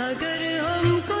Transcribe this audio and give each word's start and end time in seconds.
اگر 0.00 0.42
ہم 0.60 0.98
کو 1.08 1.17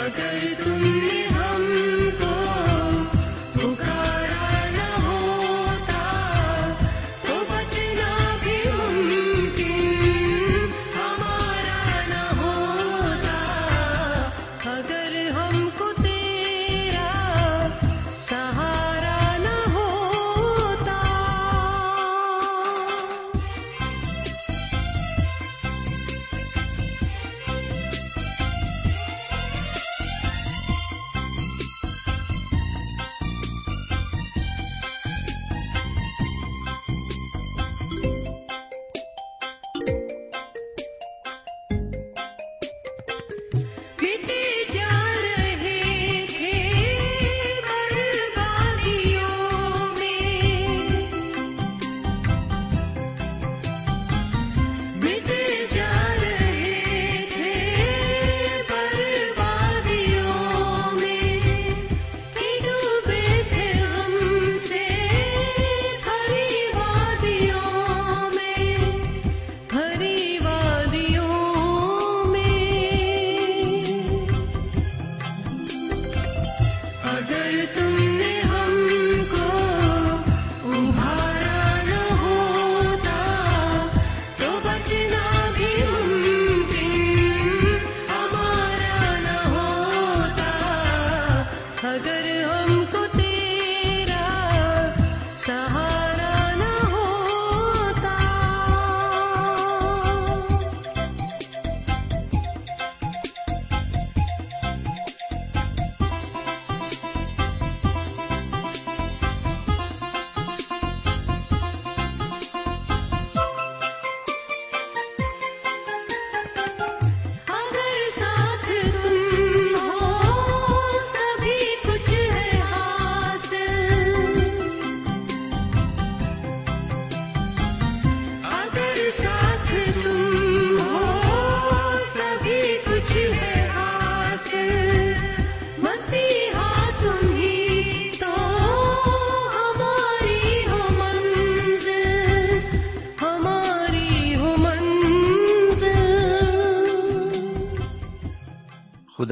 اگر 0.00 0.54
تم 0.64 0.84
نے 1.06 1.19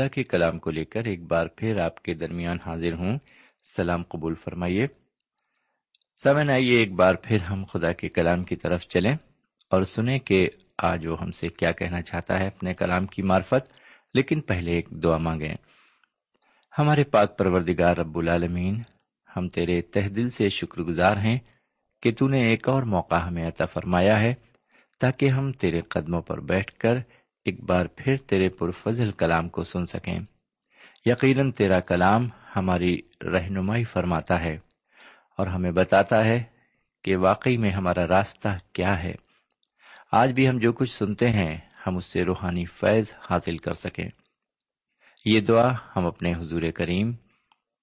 خدا 0.09 0.15
کے 0.15 0.25
کلام 0.25 0.59
کو 0.59 0.71
لے 0.71 0.85
کر 0.85 1.05
ایک 1.05 1.23
بار 1.23 1.47
پھر 1.47 1.79
آپ 1.79 2.03
کے 2.03 2.15
درمیان 2.15 2.59
حاضر 2.67 2.93
ہوں۔ 2.93 3.19
سلام 3.77 4.03
قبول 4.03 4.35
فرمائیے۔ 4.35 4.87
سمن 6.23 6.51
آئیے 6.51 6.79
ایک 6.79 6.93
بار 6.93 7.15
پھر 7.15 7.41
ہم 7.41 7.65
خدا 7.65 7.93
کے 7.93 8.09
کلام 8.09 8.45
کی 8.45 8.57
طرف 8.57 8.83
چلیں 8.83 9.17
اور 9.71 9.83
سنیں 9.83 10.19
کہ 10.19 10.49
آج 10.79 11.07
وہ 11.07 11.21
ہم 11.21 11.33
سے 11.33 11.49
کیا 11.49 11.73
کہنا 11.73 12.03
چاہتا 12.03 12.39
ہے 12.39 12.47
اپنے 12.47 12.75
کلام 12.75 13.07
کی 13.07 13.23
معرفت۔ 13.23 13.73
لیکن 14.15 14.41
پہلے 14.41 14.73
ایک 14.73 14.89
دعا 14.91 15.17
مانگیں۔ 15.17 15.55
ہمارے 16.79 17.05
پاک 17.05 17.39
پروردگار 17.39 17.97
رب 17.97 18.19
العالمین، 18.19 18.83
ہم 19.37 19.49
تیرے 19.49 19.83
تہ 19.83 20.09
دل 20.09 20.31
سے 20.31 20.49
شکر 20.49 20.83
گزار 20.83 21.17
ہیں 21.17 21.39
کہ 22.03 22.13
تو 22.13 22.29
نے 22.29 22.47
ایک 22.47 22.69
اور 22.69 22.83
موقع 22.83 23.17
ہمیں 23.17 23.49
عطا 23.49 23.67
فرمایا 23.67 24.21
ہے 24.21 24.35
تاکہ 25.01 25.29
ہم 25.29 25.53
تیرے 25.53 25.81
قدموں 25.81 26.23
پر 26.23 26.41
بیٹھ 26.41 26.75
کر 26.79 26.97
ایک 27.45 27.61
بار 27.61 27.87
پھر 27.97 28.17
تیرے 28.17 28.49
پرفضل 28.49 29.13
کلام 29.13 29.49
کو 29.49 29.63
سن 29.63 29.87
سکیں۔ 29.87 30.17
یقیناً 31.07 31.51
تیرا 31.51 31.81
کلام 31.81 32.29
ہماری 32.57 32.99
رہنمائی 33.25 33.85
فرماتا 33.85 34.41
ہے 34.41 34.59
اور 35.39 35.47
ہمیں 35.47 35.71
بتاتا 35.71 36.25
ہے 36.25 36.43
کہ 37.05 37.17
واقعی 37.17 37.57
میں 37.57 37.71
ہمارا 37.71 38.07
راستہ 38.07 38.49
کیا 38.73 39.03
ہے۔ 39.03 39.15
آج 40.13 40.33
بھی 40.33 40.49
ہم 40.49 40.59
جو 40.59 40.73
کچھ 40.73 40.91
سنتے 40.91 41.31
ہیں، 41.31 41.59
ہم 41.87 41.97
اس 41.97 42.07
سے 42.07 42.25
روحانی 42.25 42.65
فیض 42.65 43.13
حاصل 43.31 43.57
کر 43.57 43.73
سکیں۔ 43.73 44.09
یہ 45.25 45.41
دعا 45.41 45.73
ہم 45.97 46.07
اپنے 46.07 46.35
حضور 46.35 46.63
کریم، 46.75 47.13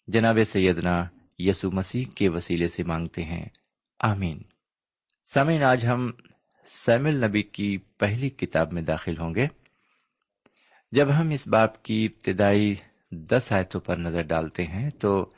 جناب 0.07 0.37
سیدنا 0.53 1.05
یسو 1.39 1.71
مسیح 1.71 2.05
کے 2.15 2.29
وسیلے 2.29 2.67
سے 2.67 2.83
مانگتے 2.83 3.23
ہیں۔ 3.23 3.45
آمین۔ 3.99 4.41
سمین 5.33 5.63
آج 5.63 5.85
ہم 5.85 6.11
سیمل 6.65 7.25
نبی 7.25 7.43
کی 7.43 7.77
پہلی 7.77 8.29
کتاب 8.29 8.73
میں 8.73 8.81
داخل 8.81 9.17
ہوں 9.17 9.35
گے۔ 9.35 9.47
جب 10.91 11.07
ہم 11.19 11.29
اس 11.29 11.47
باپ 11.47 11.83
کی 11.83 12.05
ابتدائی 12.05 12.75
دس 13.11 13.51
آیتوں 13.51 13.81
پر 13.81 13.97
نظر 13.97 14.21
ڈالتے 14.21 14.63
ہیں 14.63 14.89
تو 14.89 15.33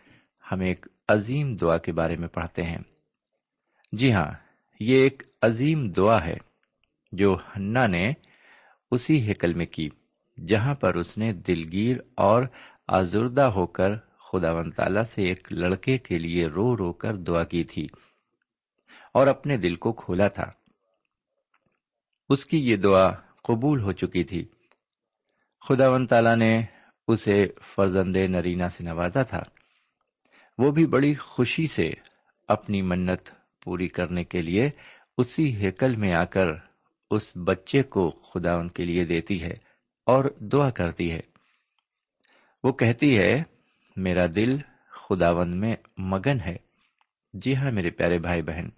ہم 0.51 0.59
ایک 0.59 0.85
عظیم 1.07 1.55
دعا 1.55 1.77
کے 1.77 1.91
بارے 1.91 2.15
میں 2.15 2.27
پڑھتے 2.27 2.63
ہیں۔ 2.63 2.77
جی 3.91 4.13
ہاں 4.13 4.31
یہ 4.79 4.95
ایک 4.95 5.23
عظیم 5.41 5.89
دعا 5.89 6.25
ہے 6.25 6.37
جو 7.11 7.37
ہنا 7.57 7.87
نے 7.87 8.13
اسی 8.91 9.21
ہیکل 9.21 9.53
میں 9.53 9.65
کی، 9.65 9.89
جہاں 10.47 10.75
پر 10.75 10.95
اس 10.95 11.17
نے 11.17 11.33
دلگیر 11.33 11.97
اور 12.15 12.43
آزردہ 12.87 13.41
ہو 13.41 13.65
کر 13.65 13.95
خدا 13.97 14.51
و 14.51 14.69
تعالی 14.69 14.99
سے 15.15 15.23
ایک 15.23 15.53
لڑکے 15.53 15.97
کے 15.97 16.17
لیے 16.17 16.47
رو 16.47 16.77
رو 16.77 16.93
کر 16.93 17.15
دعا 17.15 17.43
کی 17.43 17.63
تھی 17.63 17.87
اور 19.13 19.27
اپنے 19.27 19.57
دل 19.57 19.75
کو 19.75 19.93
کھولا 19.93 20.27
تھا۔ 20.27 20.51
اس 22.29 22.45
کی 22.45 22.69
یہ 22.69 22.75
دعا 22.75 23.11
قبول 23.43 23.81
ہو 23.81 23.91
چکی 23.91 24.23
تھی۔ 24.23 24.45
خدا 25.67 25.89
و 25.89 26.05
تعالی 26.05 26.35
نے 26.35 26.65
اسے 27.07 27.47
فرزند 27.75 28.15
نرینا 28.15 28.69
سے 28.69 28.83
نوازا 28.83 29.23
تھا۔ 29.23 29.43
وہ 30.57 30.71
بھی 30.71 30.85
بڑی 30.85 31.13
خوشی 31.13 31.67
سے 31.67 31.89
اپنی 32.47 32.81
منت 32.81 33.29
پوری 33.63 33.87
کرنے 33.87 34.23
کے 34.23 34.41
لیے 34.41 34.69
اسی 35.17 35.55
ہیکل 35.55 35.95
میں 35.95 36.13
آ 36.13 36.25
کر 36.25 36.47
اس 37.11 37.37
بچے 37.45 37.83
کو 37.83 38.09
خدا 38.09 38.53
ان 38.53 38.69
کے 38.69 38.85
لیے 38.85 39.05
دیتی 39.05 39.41
ہے 39.41 39.53
اور 40.05 40.25
دعا 40.39 40.69
کرتی 40.69 41.11
ہے۔ 41.11 41.19
وہ 42.63 42.71
کہتی 42.71 43.17
ہے، 43.17 43.43
میرا 43.95 44.25
دل 44.35 44.57
خداون 44.89 45.57
میں 45.57 45.75
مگن 45.97 46.39
ہے۔ 46.45 46.55
جی 47.33 47.55
ہاں 47.55 47.71
میرے 47.71 47.89
پیارے 47.89 48.19
بھائی 48.19 48.41
بہن، 48.41 48.69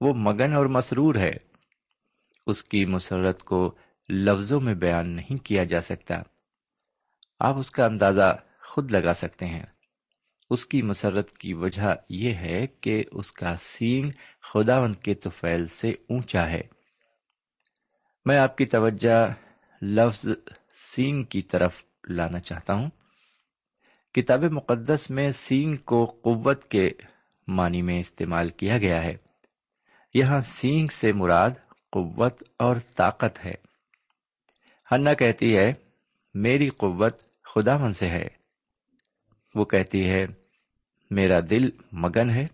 وہ 0.00 0.14
مگن 0.14 0.52
اور 0.52 0.66
مسرور 0.66 1.14
ہے۔ 1.14 1.53
اس 2.46 2.64
کی 2.64 2.86
مسرت 2.86 3.42
کو 3.42 3.74
لفظوں 4.08 4.60
میں 4.60 4.74
بیان 4.74 5.16
نہیں 5.16 5.36
کیا 5.36 5.64
جا 5.64 5.80
سکتا۔ 5.80 6.14
آپ 7.40 7.58
اس 7.58 7.70
کا 7.70 7.84
اندازہ 7.84 8.36
خود 8.66 8.90
لگا 8.90 9.14
سکتے 9.14 9.46
ہیں۔ 9.46 9.66
اس 10.50 10.66
کی 10.66 10.82
مسرت 10.82 11.30
کی 11.30 11.52
وجہ 11.52 11.94
یہ 12.08 12.34
ہے 12.34 12.66
کہ 12.66 13.04
اس 13.12 13.32
کا 13.32 13.56
سینگ 13.56 14.10
خداون 14.52 14.94
کے 14.94 15.14
توفیل 15.14 15.66
سے 15.66 15.90
اونچا 15.90 16.50
ہے۔ 16.50 16.60
میں 18.24 18.38
آپ 18.38 18.56
کی 18.56 18.66
توجہ 18.66 19.32
لفظ 19.82 20.26
سینگ 20.96 21.22
کی 21.22 21.42
طرف 21.42 21.74
لانا 22.08 22.40
چاہتا 22.40 22.74
ہوں۔ 22.74 22.90
کتاب 24.14 24.44
مقدس 24.44 25.10
میں 25.10 25.30
سینگ 25.30 25.76
کو 25.76 26.04
قوت 26.04 26.64
کے 26.64 26.90
معنی 27.46 27.82
میں 27.82 27.98
استعمال 27.98 28.48
کیا 28.48 28.78
گیا 28.78 29.04
ہے۔ 29.04 29.16
یہاں 30.14 30.40
سینگ 30.40 30.86
سے 30.86 31.12
مراد 31.12 31.50
قوت 31.94 32.42
اور 32.58 32.76
طاقت 32.96 33.44
ہے۔ 33.44 33.52
ہنہ 34.90 35.10
کہتی 35.10 35.56
ہے، 35.56 35.72
میری 36.34 36.68
قوت 36.68 37.18
خدا 37.42 37.76
من 37.76 37.92
سے 37.92 38.08
ہے۔ 38.08 38.28
وہ 39.54 39.64
کہتی 39.64 40.10
ہے، 40.10 40.26
میرا 41.10 41.40
دل 41.50 41.70
مگن 41.92 42.30
ہے، 42.30 42.46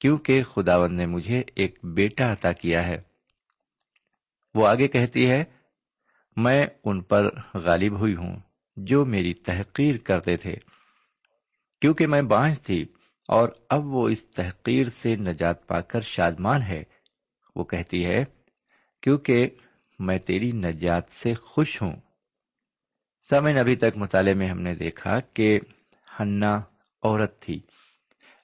کیونکہ 0.00 0.42
خداون 0.42 0.96
نے 0.96 1.06
مجھے 1.06 1.42
ایک 1.54 1.78
بیٹا 1.82 2.32
عطا 2.32 2.52
کیا 2.52 2.86
ہے۔ 2.86 2.96
وہ 4.54 4.66
آگے 4.66 4.88
کہتی 4.88 5.30
ہے، 5.30 5.44
میں 6.36 6.66
ان 6.84 7.02
پر 7.02 7.24
غالب 7.54 7.98
ہوئی 7.98 8.14
ہوں 8.14 8.36
جو 8.76 9.04
میری 9.04 9.34
تحقیر 9.34 9.96
کرتے 9.96 10.36
تھے، 10.36 10.54
کیونکہ 11.80 12.06
میں 12.06 12.22
بانج 12.22 12.60
تھی 12.60 12.82
اور 13.28 13.48
اب 13.70 13.86
وہ 13.86 14.08
اس 14.08 14.24
تحقیر 14.24 14.88
سے 14.88 15.16
نجات 15.16 15.66
پا 15.66 15.80
کر 15.80 16.00
شادمان 16.00 16.62
ہے۔ 16.62 16.82
وہ 17.56 17.64
کہتی 17.64 18.06
ہے 18.06 18.24
کیونکہ 19.04 19.50
میں 19.98 20.18
تیری 20.18 20.52
نجات 20.52 21.04
سے 21.10 21.34
خوش 21.34 21.82
ہوں۔ 21.82 21.96
سمن 23.30 23.58
ابھی 23.58 23.76
تک 23.76 23.96
مطالعے 23.96 24.34
میں 24.34 24.48
ہم 24.48 24.60
نے 24.60 24.74
دیکھا 24.74 25.20
کہ 25.20 25.60
ہنا 26.20 26.54
عورت 27.02 27.40
تھی، 27.40 27.60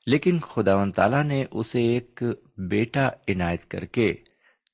لیکن 0.07 0.41
خدا 0.41 0.77
و 0.77 0.91
تعالی 0.91 1.23
نے 1.23 1.45
اسے 1.51 1.81
ایک 1.81 2.23
بیٹا 2.57 3.09
عنایت 3.29 3.67
کر 3.67 3.85
کے 3.85 4.15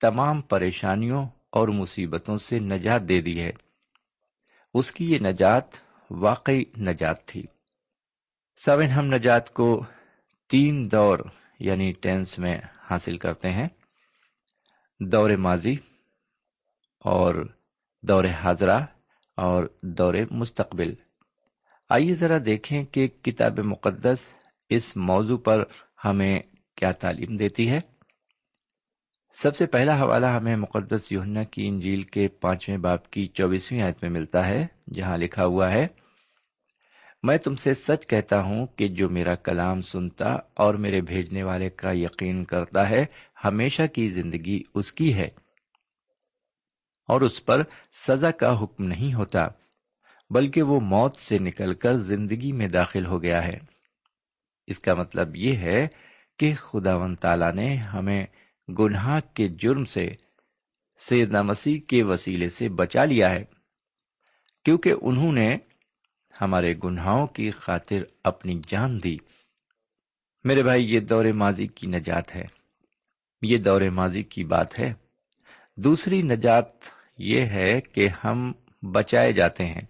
تمام 0.01 0.41
پریشانیوں 0.43 1.25
اور 1.53 1.69
مصیبتوں 1.69 2.37
سے 2.37 2.59
نجات 2.59 3.09
دے 3.09 3.21
دی 3.21 3.41
ہے۔ 3.41 3.51
اس 4.75 4.93
کی 4.93 5.05
یہ 5.13 5.19
نجات 5.19 5.65
واقعی 6.11 6.65
نجات 6.77 7.27
تھی۔ 7.27 7.43
سوین 8.65 8.91
ہم 8.91 9.07
نجات 9.07 9.55
کو 9.55 9.85
تین 10.51 10.91
دور 10.93 11.19
یعنی 11.61 11.93
ٹینس 11.93 12.39
میں 12.39 12.59
حاصل 12.91 13.17
کرتے 13.17 13.51
ہیں۔ 13.51 13.69
دور 15.01 15.31
ماضی 15.31 15.75
اور 17.01 17.35
دور 18.03 18.25
حاضرہ 18.25 18.81
اور 19.37 19.65
دور 19.83 20.15
مستقبل۔ 20.31 20.95
آئیے 21.91 22.15
ذرا 22.15 22.39
دیکھیں 22.47 22.85
کہ 22.85 23.07
کتاب 23.07 23.59
مقدس 23.59 24.19
اس 24.69 24.97
موضوع 24.97 25.39
پر 25.39 25.65
ہمیں 26.05 26.41
کیا 26.77 26.93
تعلیم 26.93 27.37
دیتی 27.37 27.71
ہے۔ 27.71 27.81
سب 29.43 29.57
سے 29.57 29.67
پہلا 29.67 30.01
حوالہ 30.01 30.27
ہمیں 30.27 30.57
مقدس 30.57 31.13
یوہنا 31.13 31.45
کی 31.45 31.69
انجیل 31.69 32.03
کے 32.03 32.29
پانچویں 32.29 32.79
باپ 32.79 33.11
کی 33.11 33.27
چوبیسویں 33.27 33.83
آیت 33.83 33.99
میں 34.03 34.11
ملتا 34.11 34.49
ہے، 34.49 34.67
جہاں 34.95 35.17
لکھا 35.17 35.45
ہوا 35.45 35.71
ہے 35.71 35.87
میں 37.27 37.39
تم 37.39 37.55
سے 37.55 37.75
سچ 37.75 38.07
کہتا 38.07 38.43
ہوں 38.43 38.67
کہ 38.67 38.89
جو 38.89 39.09
میرا 39.09 39.35
کلام 39.35 39.83
سنتا 39.83 40.35
اور 40.55 40.75
میرے 40.75 41.01
بھیجنے 41.01 41.43
والے 41.43 41.71
کا 41.71 41.91
یقین 41.93 42.45
کرتا 42.45 42.91
ہے، 42.91 43.05
ہمیشہ 43.45 43.83
کی 43.87 44.11
زندگی 44.11 44.63
اس 44.75 44.93
کی 44.93 45.15
ہے۔ 45.15 45.29
اور 47.09 47.21
اس 47.21 47.45
پر 47.45 47.63
سزا 48.09 48.31
کا 48.31 48.63
حکم 48.63 48.85
نہیں 48.85 49.15
ہوتا، 49.15 49.47
بلکہ 50.31 50.63
وہ 50.63 50.81
موت 50.81 51.17
سے 51.17 51.39
نکل 51.39 51.75
کر 51.75 51.93
زندگی 51.93 52.53
میں 52.53 52.69
داخل 52.69 53.07
ہو 53.07 53.23
گیا 53.23 53.47
ہے۔ 53.47 53.59
اس 54.67 54.79
کا 54.79 54.95
مطلب 54.95 55.37
یہ 55.37 55.57
ہے 55.57 55.89
کہ 56.39 56.55
خدا 56.55 56.97
و 56.97 57.15
تعالی 57.15 57.53
نے 57.55 57.77
ہمیں 57.77 58.27
گناہ 58.79 59.21
کے 59.35 59.49
جرم 59.49 59.85
سے، 59.85 60.11
سیدنا 60.99 61.43
مسیح 61.43 61.81
کے 61.89 62.03
وسیلے 62.03 62.49
سے 62.49 62.69
بچا 62.69 63.05
لیا 63.05 63.31
ہے۔ 63.31 63.45
کیونکہ 64.65 64.95
انہوں 65.03 65.33
نے 65.33 65.57
ہمارے 66.41 66.75
گناہوں 66.85 67.27
کی 67.27 67.51
خاطر 67.51 67.97
اپنی 68.25 68.61
جان 68.69 69.03
دی۔ 69.05 69.17
میرے 70.45 70.63
بھائی، 70.63 70.95
یہ 70.95 71.01
دور 71.01 71.25
ماضی 71.25 71.67
کی 71.67 71.87
نجات 71.87 72.37
ہے۔ 72.37 72.45
یہ 73.43 73.59
دور 73.59 73.81
ماضی 73.81 74.23
کی 74.23 74.45
بات 74.45 74.79
ہے۔ 74.79 74.93
دوسری 75.77 76.23
نجات 76.23 76.65
یہ 77.19 77.41
ہے 77.41 77.81
کہ 77.81 78.09
ہم 78.25 78.53
بچائے 78.83 79.33
جاتے 79.33 79.67
ہیں۔ 79.67 79.81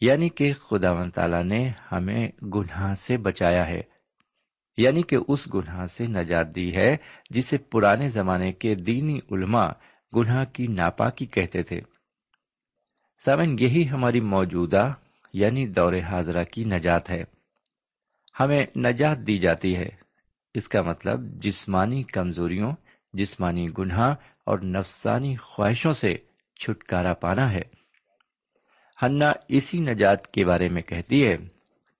یعنی 0.00 0.28
کہ 0.28 0.52
خدا 0.52 0.92
و 0.92 1.10
تعالی 1.10 1.42
نے 1.42 1.70
ہمیں 1.92 2.28
گناہ 2.42 2.94
سے 2.94 3.16
بچایا 3.16 3.66
ہے۔ 3.66 3.80
یعنی 4.76 5.02
کہ 5.02 5.16
اس 5.28 5.54
گناہ 5.54 5.86
سے 5.86 6.06
نجات 6.06 6.54
دی 6.54 6.76
ہے 6.76 6.96
جسے 7.30 7.58
پرانے 7.58 8.08
زمانے 8.08 8.52
کے 8.52 8.74
دینی 8.74 9.18
علماء 9.30 9.70
گناہ 10.16 10.44
کی 10.44 10.66
ناپاکی 10.66 11.26
کہتے 11.26 11.62
تھے۔ 11.62 11.80
سمن 13.24 13.56
یہی 13.58 13.88
ہماری 13.88 14.20
موجودہ 14.20 14.92
یعنی 15.32 15.66
دور 15.66 15.92
حاضرہ 15.92 16.44
کی 16.44 16.64
نجات 16.64 17.10
ہے۔ 17.10 17.24
ہمیں 18.40 18.66
نجات 18.76 19.18
دی 19.26 19.38
جاتی 19.38 19.76
ہے۔ 19.76 19.88
اس 20.54 20.68
کا 20.68 20.82
مطلب 20.82 21.20
جسمانی 21.42 22.02
کمزوریوں، 22.02 22.72
جسمانی 23.12 23.68
گناہ 23.78 24.14
اور 24.46 24.58
نفسانی 24.58 25.36
خواہشوں 25.36 25.92
سے 25.92 26.16
چھٹکارا 26.60 27.14
پانا 27.14 27.52
ہے۔ 27.52 27.62
ہنا 29.02 29.32
اسی 29.48 29.78
نجات 29.78 30.32
کے 30.32 30.44
بارے 30.44 30.68
میں 30.68 30.82
کہتی 30.82 31.26
ہے 31.26 31.36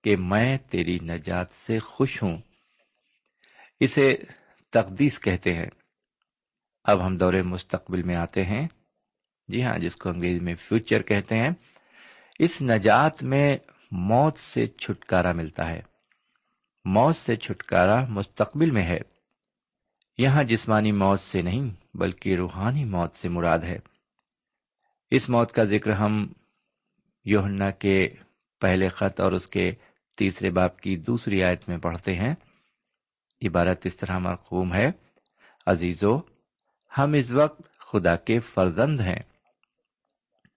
کہ 0.03 0.17
میں 0.17 0.57
تیری 0.57 0.99
نجات 1.01 1.47
سے 1.53 1.79
خوش 1.79 2.23
ہوں۔ 2.23 2.37
اسے 3.79 4.17
تقدیس 4.71 5.19
کہتے 5.19 5.53
ہیں۔ 5.53 5.69
اب 6.83 7.05
ہم 7.05 7.15
دور 7.15 7.33
مستقبل 7.33 8.03
میں 8.03 8.15
آتے 8.15 8.43
ہیں۔ 8.43 8.67
جی 9.47 9.63
ہاں 9.63 9.77
جس 9.77 9.95
کو 9.95 10.09
انگریزی 10.09 10.45
میں 10.45 10.55
فیوچر 10.55 11.01
کہتے 11.01 11.35
ہیں۔ 11.35 11.49
اس 12.39 12.61
نجات 12.61 13.23
میں 13.23 13.57
موت 13.91 14.37
سے 14.37 14.65
چھٹکارا 14.67 15.31
ملتا 15.31 15.69
ہے۔ 15.69 15.81
موت 16.85 17.15
سے 17.15 17.35
چھٹکارا 17.35 18.05
مستقبل 18.05 18.71
میں 18.71 18.85
ہے۔ 18.85 18.97
یہاں 20.17 20.43
جسمانی 20.43 20.91
موت 20.91 21.19
سے 21.19 21.41
نہیں 21.41 21.69
بلکہ 21.93 22.35
روحانی 22.35 22.85
موت 22.85 23.15
سے 23.15 23.29
مراد 23.29 23.59
ہے۔ 23.59 23.79
اس 25.11 25.29
موت 25.29 25.51
کا 25.51 25.63
ذکر 25.63 25.91
ہم 25.91 26.33
یوہنا 27.25 27.71
کے 27.71 28.09
پہلے 28.59 28.87
خط 28.87 29.19
اور 29.19 29.31
اس 29.31 29.47
کے 29.47 29.71
تیسرے 30.17 30.49
باپ 30.49 30.79
کی 30.79 30.97
دوسری 30.97 31.43
آیت 31.43 31.69
میں 31.69 31.77
پڑھتے 31.77 32.13
ہیں۔ 32.13 32.35
عبارت 33.47 33.81
اس 33.83 33.95
طرح 33.95 34.17
مرقوم 34.17 34.73
ہے۔ 34.73 34.89
عزیزو، 35.67 36.17
ہم 36.97 37.13
اس 37.13 37.31
وقت 37.31 37.61
خدا 37.77 38.15
کے 38.15 38.39
فرزند 38.39 38.99
ہیں 38.99 39.19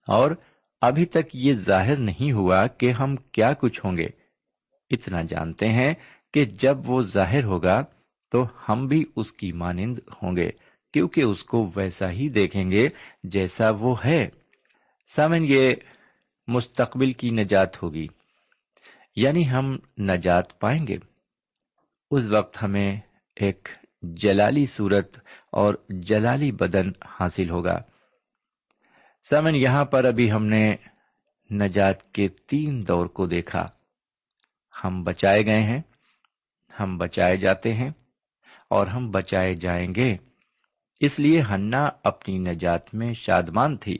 اور 0.07 0.31
ابھی 0.81 1.05
تک 1.05 1.35
یہ 1.35 1.53
ظاہر 1.53 1.97
نہیں 1.97 2.31
ہوا 2.31 2.67
کہ 2.67 2.91
ہم 2.91 3.15
کیا 3.15 3.53
کچھ 3.53 3.85
ہوں 3.85 3.97
گے۔ 3.97 4.07
اتنا 4.89 5.21
جانتے 5.21 5.67
ہیں 5.67 5.93
کہ 6.33 6.45
جب 6.45 6.89
وہ 6.89 7.01
ظاہر 7.01 7.43
ہوگا 7.43 7.83
تو 8.31 8.45
ہم 8.69 8.87
بھی 8.87 9.05
اس 9.15 9.31
کی 9.31 9.51
مانند 9.51 9.99
ہوں 10.23 10.35
گے، 10.35 10.49
کیونکہ 10.93 11.21
اس 11.21 11.43
کو 11.43 11.71
ویسا 11.75 12.09
ہی 12.09 12.29
دیکھیں 12.29 12.71
گے 12.71 12.89
جیسا 13.23 13.69
وہ 13.69 14.05
ہے۔ 14.05 14.29
سامن، 15.15 15.45
یہ 15.47 15.75
مستقبل 16.47 17.13
کی 17.13 17.29
نجات 17.29 17.83
ہوگی 17.83 18.07
یعنی 19.15 19.49
ہم 19.49 19.77
نجات 19.97 20.59
پائیں 20.59 20.87
گے۔ 20.87 20.97
اس 22.11 22.25
وقت 22.25 22.63
ہمیں 22.63 22.99
ایک 23.35 23.69
جلالی 24.01 24.65
صورت 24.65 25.19
اور 25.51 25.75
جلالی 25.89 26.51
بدن 26.51 26.91
حاصل 27.05 27.49
ہوگا۔ 27.49 27.77
سمن 29.29 29.55
یہاں 29.55 29.85
پر 29.85 30.05
ابھی 30.05 30.31
ہم 30.31 30.45
نے 30.45 30.75
نجات 31.51 32.11
کے 32.13 32.27
تین 32.27 32.87
دور 32.87 33.05
کو 33.05 33.25
دیکھا۔ 33.25 33.67
ہم 34.83 35.03
بچائے 35.03 35.45
گئے 35.45 35.63
ہیں، 35.63 35.81
ہم 36.79 36.97
بچائے 36.97 37.37
جاتے 37.37 37.73
ہیں 37.73 37.89
اور 38.69 38.87
ہم 38.87 39.11
بچائے 39.11 39.55
جائیں 39.55 39.95
گے۔ 39.95 40.17
اس 40.99 41.19
لیے 41.19 41.41
ہننا 41.41 41.89
اپنی 42.03 42.37
نجات 42.37 42.95
میں 42.95 43.13
شادمان 43.13 43.77
تھی۔ 43.77 43.97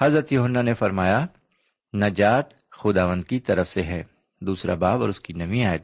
حضرت 0.00 0.32
یونا 0.32 0.62
نے 0.62 0.74
فرمایا، 0.74 1.26
نجات 1.94 2.70
خداون 2.70 3.22
کی 3.22 3.40
طرف 3.40 3.68
سے 3.68 3.82
ہے۔ 3.82 4.02
دوسرا 4.40 4.74
باب 4.74 5.00
اور 5.00 5.08
اس 5.08 5.20
کی 5.20 5.32
نمی 5.32 5.64
آئے 5.64 5.78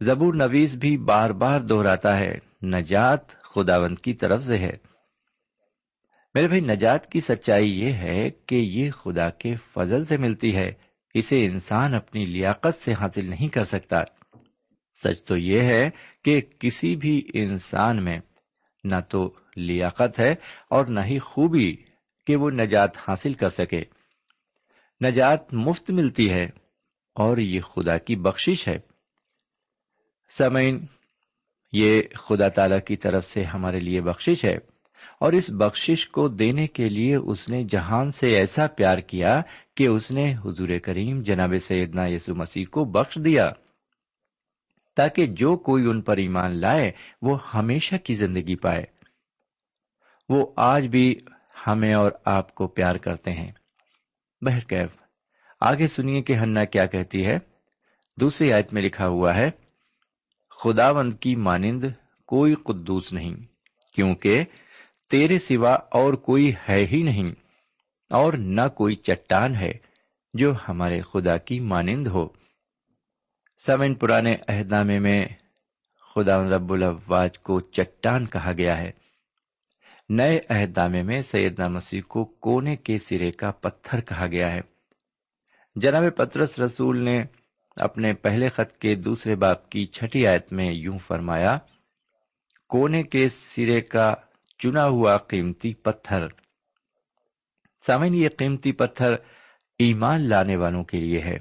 زبور 0.00 0.34
نویز 0.34 0.76
بھی 0.76 0.96
بار 0.96 1.30
بار 1.30 1.60
دہراتا 1.60 2.18
ہے، 2.18 2.38
نجات 2.62 3.42
خداون 3.42 3.94
کی 3.94 4.14
طرف 4.14 4.42
سے 4.42 4.58
ہے۔ 4.58 4.87
میرے 6.34 6.48
بھائی، 6.48 6.60
نجات 6.60 7.08
کی 7.12 7.20
سچائی 7.20 7.80
یہ 7.80 7.92
ہے 7.92 8.30
کہ 8.30 8.54
یہ 8.54 8.90
خدا 8.90 9.30
کے 9.30 9.54
فضل 9.54 10.04
سے 10.04 10.16
ملتی 10.16 10.56
ہے۔ 10.56 10.72
اسے 11.14 11.46
انسان 11.46 11.94
اپنی 11.94 12.24
لیاقت 12.24 12.82
سے 12.82 12.92
حاصل 12.92 13.30
نہیں 13.30 13.48
کر 13.48 13.64
سکتا۔ 13.64 14.02
سچ 15.04 15.24
تو 15.24 15.36
یہ 15.36 15.60
ہے 15.60 15.90
کہ 16.24 16.40
کسی 16.58 16.96
بھی 16.96 17.22
انسان 17.34 18.04
میں 18.04 18.20
نہ 18.84 18.94
تو 19.08 19.34
لیاقت 19.56 20.20
ہے 20.20 20.34
اور 20.70 20.86
نہ 20.86 21.00
ہی 21.00 21.18
خوبی 21.18 21.76
کہ 22.26 22.36
وہ 22.36 22.50
نجات 22.50 22.90
حاصل 23.08 23.32
کر 23.34 23.48
سکے۔ 23.48 23.82
نجات 25.04 25.54
مفت 25.54 25.90
ملتی 25.90 26.30
ہے 26.30 26.44
اور 27.14 27.36
یہ 27.36 27.60
خدا 27.60 27.98
کی 27.98 28.16
بخشش 28.16 28.68
ہے۔ 28.68 28.78
سمعین 30.38 30.86
یہ 31.72 32.02
خدا 32.14 32.48
تعالی 32.48 32.80
کی 32.86 32.96
طرف 32.96 33.24
سے 33.24 33.44
ہمارے 33.44 33.80
لیے 33.80 34.00
بخشش 34.00 34.44
ہے۔ 34.44 34.77
اور 35.20 35.32
اس 35.32 35.50
بخشش 35.50 36.08
کو 36.08 36.28
دینے 36.28 36.66
کے 36.66 36.88
لیے 36.88 37.16
اس 37.16 37.48
نے 37.48 37.64
جہان 37.64 38.10
سے 38.10 38.36
ایسا 38.36 38.66
پیار 38.66 38.98
کیا 38.98 39.42
کہ 39.76 39.86
اس 39.86 40.10
نے 40.10 40.34
حضور 40.44 40.68
کریم 40.82 41.22
جناب 41.22 41.52
سیدنا 41.62 42.04
یسو 42.06 42.34
مسیح 42.34 42.64
کو 42.70 42.84
بخش 42.84 43.18
دیا۔ 43.24 43.50
تاکہ 44.96 45.26
جو 45.26 45.56
کوئی 45.56 45.86
ان 45.86 46.02
پر 46.02 46.16
ایمان 46.16 46.60
لائے، 46.60 46.92
وہ 47.22 47.38
ہمیشہ 47.54 47.96
کی 47.96 48.14
زندگی 48.14 48.56
پائے۔ 48.56 48.84
وہ 50.28 50.46
آج 50.56 50.86
بھی 50.86 51.20
ہمیں 51.66 51.94
اور 51.94 52.12
آپ 52.24 52.54
کو 52.54 52.66
پیار 52.66 52.94
کرتے 52.94 53.32
ہیں۔ 53.32 53.52
بہرکیف 54.40 54.90
آگے 55.60 55.86
سنیے 55.86 56.22
کہ 56.22 56.32
ہننا 56.32 56.64
کیا 56.64 56.86
کہتی 56.86 57.26
ہے۔ 57.26 57.38
دوسری 58.20 58.52
آیت 58.52 58.72
میں 58.72 58.82
لکھا 58.82 59.06
ہوا 59.06 59.34
ہے، 59.34 59.50
خداوند 60.50 61.12
کی 61.20 61.36
مانند 61.36 61.84
کوئی 62.26 62.54
قدوس 62.54 63.12
نہیں، 63.12 63.34
کیونکہ 63.94 64.44
تیرے 65.10 65.38
سوا 65.38 65.72
اور 65.72 66.12
کوئی 66.12 66.52
ہے 66.68 66.86
ہی 66.92 67.02
نہیں 67.02 67.34
اور 68.10 68.32
نہ 68.32 68.68
کوئی 68.68 68.96
چٹان 68.96 69.56
ہے 69.56 69.72
جو 70.34 70.52
ہمارے 70.68 71.00
خدا 71.00 71.36
کی 71.36 71.60
مانند 71.60 72.06
ہو۔ 72.06 72.28
سمن 73.66 73.94
پرانے 73.94 74.36
عہدنامے 74.48 74.98
میں 74.98 75.24
خدا 76.14 76.42
رب 76.42 76.72
الواج 76.72 77.38
کو 77.38 77.60
چٹان 77.60 78.26
کہا 78.26 78.52
گیا 78.52 78.80
ہے۔ 78.80 78.90
نئے 80.08 80.38
عہدنامے 80.48 81.02
میں 81.02 81.22
سیدنا 81.22 81.68
مسیح 81.68 82.00
کو 82.08 82.24
کونے 82.24 82.76
کے 82.76 82.98
سرے 82.98 83.30
کا 83.30 83.50
پتھر 83.50 84.00
کہا 84.00 84.26
گیا 84.26 84.52
ہے۔ 84.52 84.60
جناب 85.76 86.02
پترس 86.16 86.58
رسول 86.58 87.04
نے 87.04 87.22
اپنے 87.76 88.14
پہلے 88.14 88.48
خط 88.48 88.76
کے 88.76 88.94
دوسرے 88.94 89.34
باپ 89.34 89.70
کی 89.70 89.86
چھٹی 89.86 90.26
آیت 90.26 90.52
میں 90.52 90.72
یوں 90.72 90.98
فرمایا، 90.98 91.58
کونے 92.68 93.02
کے 93.02 93.28
سرے 93.28 93.80
کا 93.80 94.14
چنا 94.58 94.86
ہوا 94.86 95.16
قیمتی 95.16 95.74
پتھر۔ 95.74 96.26
سامن 97.86 98.14
یہ 98.14 98.28
قیمتی 98.28 98.72
پتھر 98.72 99.12
ایمان 99.78 100.20
لانے 100.20 100.56
والوں 100.56 100.84
کے 100.84 101.00
لیے 101.00 101.20
ہے۔ 101.20 101.38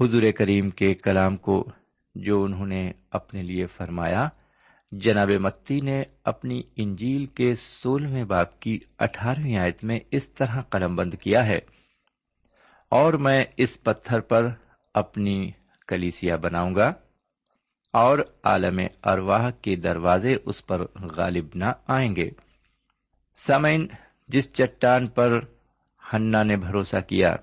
حضور 0.00 0.22
کریم 0.38 0.70
کے 0.70 0.94
کلام 0.94 1.36
کو 1.36 1.68
جو 2.14 2.42
انہوں 2.42 2.66
نے 2.66 2.92
اپنے 3.10 3.42
لیے 3.42 3.66
فرمایا، 3.66 4.28
جناب 4.92 5.30
متی 5.30 5.80
نے 5.80 6.02
اپنی 6.24 6.62
انجیل 6.76 7.26
کے 7.26 7.54
سولہویں 7.54 8.24
باپ 8.24 8.60
کی 8.60 8.78
اٹھارہویں 8.98 9.56
آیت 9.56 9.84
میں 9.84 10.00
اس 10.10 10.28
طرح 10.28 10.60
قلم 10.60 10.96
بند 10.96 11.14
کیا 11.14 11.46
ہے۔ 11.46 11.58
اور 12.88 13.14
میں 13.14 13.44
اس 13.56 13.82
پتھر 13.82 14.20
پر 14.20 14.48
اپنی 14.94 15.50
کلیسیا 15.88 16.36
بناؤں 16.36 16.74
گا۔ 16.74 16.92
اور 17.98 18.18
عالم 18.44 18.80
ارواہ 19.02 19.50
کے 19.50 19.76
دروازے 19.76 20.36
اس 20.44 20.66
پر 20.66 20.80
غالب 21.16 21.46
نہ 21.54 21.64
آئیں 21.86 22.16
گے۔ 22.16 22.30
سمین 23.36 23.86
جس 24.28 24.52
چٹان 24.52 25.06
پر 25.06 25.40
ہننا 26.12 26.42
نے 26.42 26.56
بھروسہ 26.56 26.96
کیا، 26.96 27.36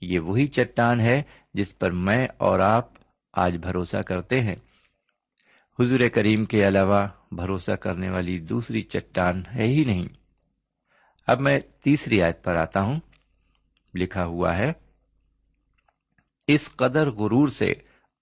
یہ 0.00 0.18
وہی 0.18 0.46
چٹان 0.46 1.00
ہے 1.00 1.22
جس 1.54 1.78
پر 1.78 1.90
میں 1.90 2.28
اور 2.38 2.60
آپ 2.60 2.88
آج 3.32 3.56
بھروسہ 3.56 3.96
کرتے 3.96 4.40
ہیں۔ 4.40 4.54
حضور 5.78 6.00
کریم 6.14 6.44
کے 6.44 6.68
علاوہ 6.68 7.06
بھروسہ 7.30 7.72
کرنے 7.72 8.10
والی 8.10 8.38
دوسری 8.38 8.82
چٹان 8.82 9.42
ہے 9.54 9.64
ہی 9.64 9.84
نہیں۔ 9.84 10.08
اب 11.26 11.40
میں 11.40 11.58
تیسری 11.58 12.22
آیت 12.22 12.44
پر 12.44 12.56
آتا 12.56 12.80
ہوں۔ 12.80 13.00
لکھا 13.94 14.24
ہوا 14.24 14.56
ہے، 14.56 14.72
اس 16.46 16.76
قدر 16.76 17.10
غرور 17.10 17.48
سے 17.48 17.72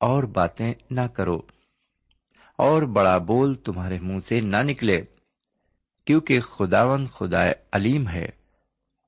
اور 0.00 0.22
باتیں 0.22 0.72
نہ 0.90 1.06
کرو۔ 1.06 1.53
اور 2.58 2.82
بڑا 2.82 3.18
بول 3.18 3.54
تمہارے 3.54 3.98
منہ 3.98 4.20
سے 4.20 4.40
نہ 4.40 4.56
نکلے، 4.56 5.02
کیونکہ 6.04 6.40
خداون 6.40 7.06
خدا 7.06 7.50
علیم 7.72 8.08
ہے 8.08 8.24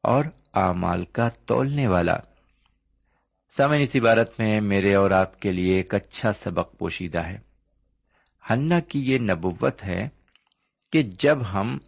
اور 0.03 0.25
اعمال 0.55 1.05
کا 1.05 1.29
تولنے 1.29 1.87
والا۔ 1.87 2.17
سمن 3.57 3.81
اس 3.81 3.97
عبارت 3.97 4.41
میں 4.41 4.61
میرے 4.61 4.95
اور 4.95 5.11
آپ 5.11 5.41
کے 5.41 5.53
لیے 5.53 5.77
ایک 5.77 5.95
اچھا 5.95 6.33
سبق 6.33 6.79
پوشیدہ 6.79 7.19
ہے۔ 7.19 7.39
ہنا 8.51 8.81
کی 8.81 9.13
یہ 9.13 9.19
نبوت 9.19 9.85
ہے 9.85 10.09
کہ 10.93 11.03
جب 11.03 11.39
ہم 11.53 11.79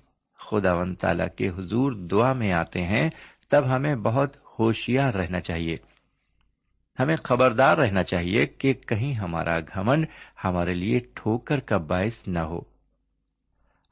خدا 0.51 0.75
ون 0.75 0.95
تعالی 0.95 1.25
کے 1.37 1.49
حضور 1.49 1.93
دعا 1.93 2.33
میں 2.33 2.53
آتے 2.53 2.83
ہیں، 2.83 3.11
تب 3.49 3.75
ہمیں 3.77 3.95
بہت 3.95 4.37
ہوشیار 4.59 5.15
رہنا 5.15 5.41
چاہیے۔ 5.41 5.77
ہمیں 6.99 7.17
خبردار 7.25 7.79
رہنا 7.79 8.03
چاہیے 8.03 8.47
کہ 8.47 8.73
کہیں 8.73 9.15
ہمارا 9.15 9.61
گھمن 9.61 10.05
ہمارے 10.45 10.75
لیے 10.75 11.01
ٹھوکر 11.15 11.61
کا 11.61 11.77
باعث 11.77 12.29
نہ 12.29 12.39
ہو۔ 12.39 12.61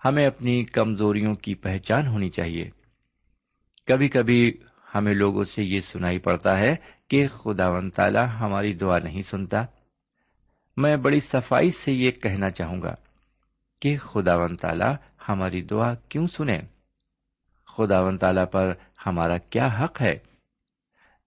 ہمیں 0.05 0.27
اپنی 0.27 0.65
کمزوریوں 0.65 1.35
کی 1.35 1.55
پہچان 1.55 2.07
ہونی 2.07 2.31
چاہیے۔ 2.31 2.71
کبھی 3.87 4.09
کبھی 4.09 4.53
ہمیں 4.95 5.15
لوگوں 5.15 5.45
سے 5.45 5.65
یہ 5.65 5.81
سنائی 5.81 6.19
پڑتا 6.19 6.59
ہے 6.59 6.77
کہ 7.09 7.29
خدا 7.29 7.69
و 7.69 7.91
تعالی 7.91 8.19
ہماری 8.41 8.75
دعا 8.75 8.99
نہیں 8.99 9.23
سنتا۔ 9.23 9.65
میں 10.77 10.97
بڑی 10.97 11.21
صفائی 11.21 11.71
سے 11.71 11.93
یہ 11.93 12.11
کہنا 12.11 12.51
چاہوں 12.51 12.83
گا 12.83 12.95
کہ 13.81 13.99
خدا 13.99 14.37
و 14.37 14.57
تعالی 14.57 14.95
ہماری 15.29 15.63
دعا 15.63 15.95
کیوں 15.95 16.27
سنے 16.27 16.61
خدا 17.67 18.01
و 18.01 18.17
تعالی 18.17 18.41
پر 18.53 18.73
ہمارا 19.07 19.39
کیا 19.39 19.67
حق 19.67 20.03
ہے؟ 20.03 20.19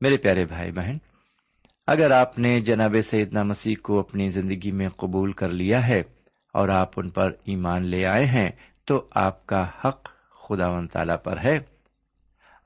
میرے 0.02 0.18
پیارے 0.18 0.46
بھائی 0.46 0.72
بہن 0.72 0.98
اگر 1.92 2.12
آپ 2.12 2.40
نے 2.40 2.62
جناب 2.62 2.96
سیدنا 3.10 3.44
مسیح 3.44 3.76
کو 3.84 4.00
اپنی 4.00 4.30
زندگی 4.30 4.72
میں 4.72 4.90
قبول 4.90 5.34
کر 5.34 5.50
لیا 5.50 5.88
ہے 5.88 6.00
اور 6.54 6.70
آپ 6.70 6.90
ان 6.98 7.10
پر 7.10 7.32
ایمان 7.44 7.86
لے 7.86 8.06
آئے 8.06 8.26
ہیں، 8.26 8.50
تو 8.86 9.08
آپ 9.12 9.46
کا 9.46 9.68
حق 9.86 10.10
خدا 10.30 10.68
و 10.68 10.88
تعالی 10.88 11.14
پر 11.24 11.38
ہے۔ 11.38 11.60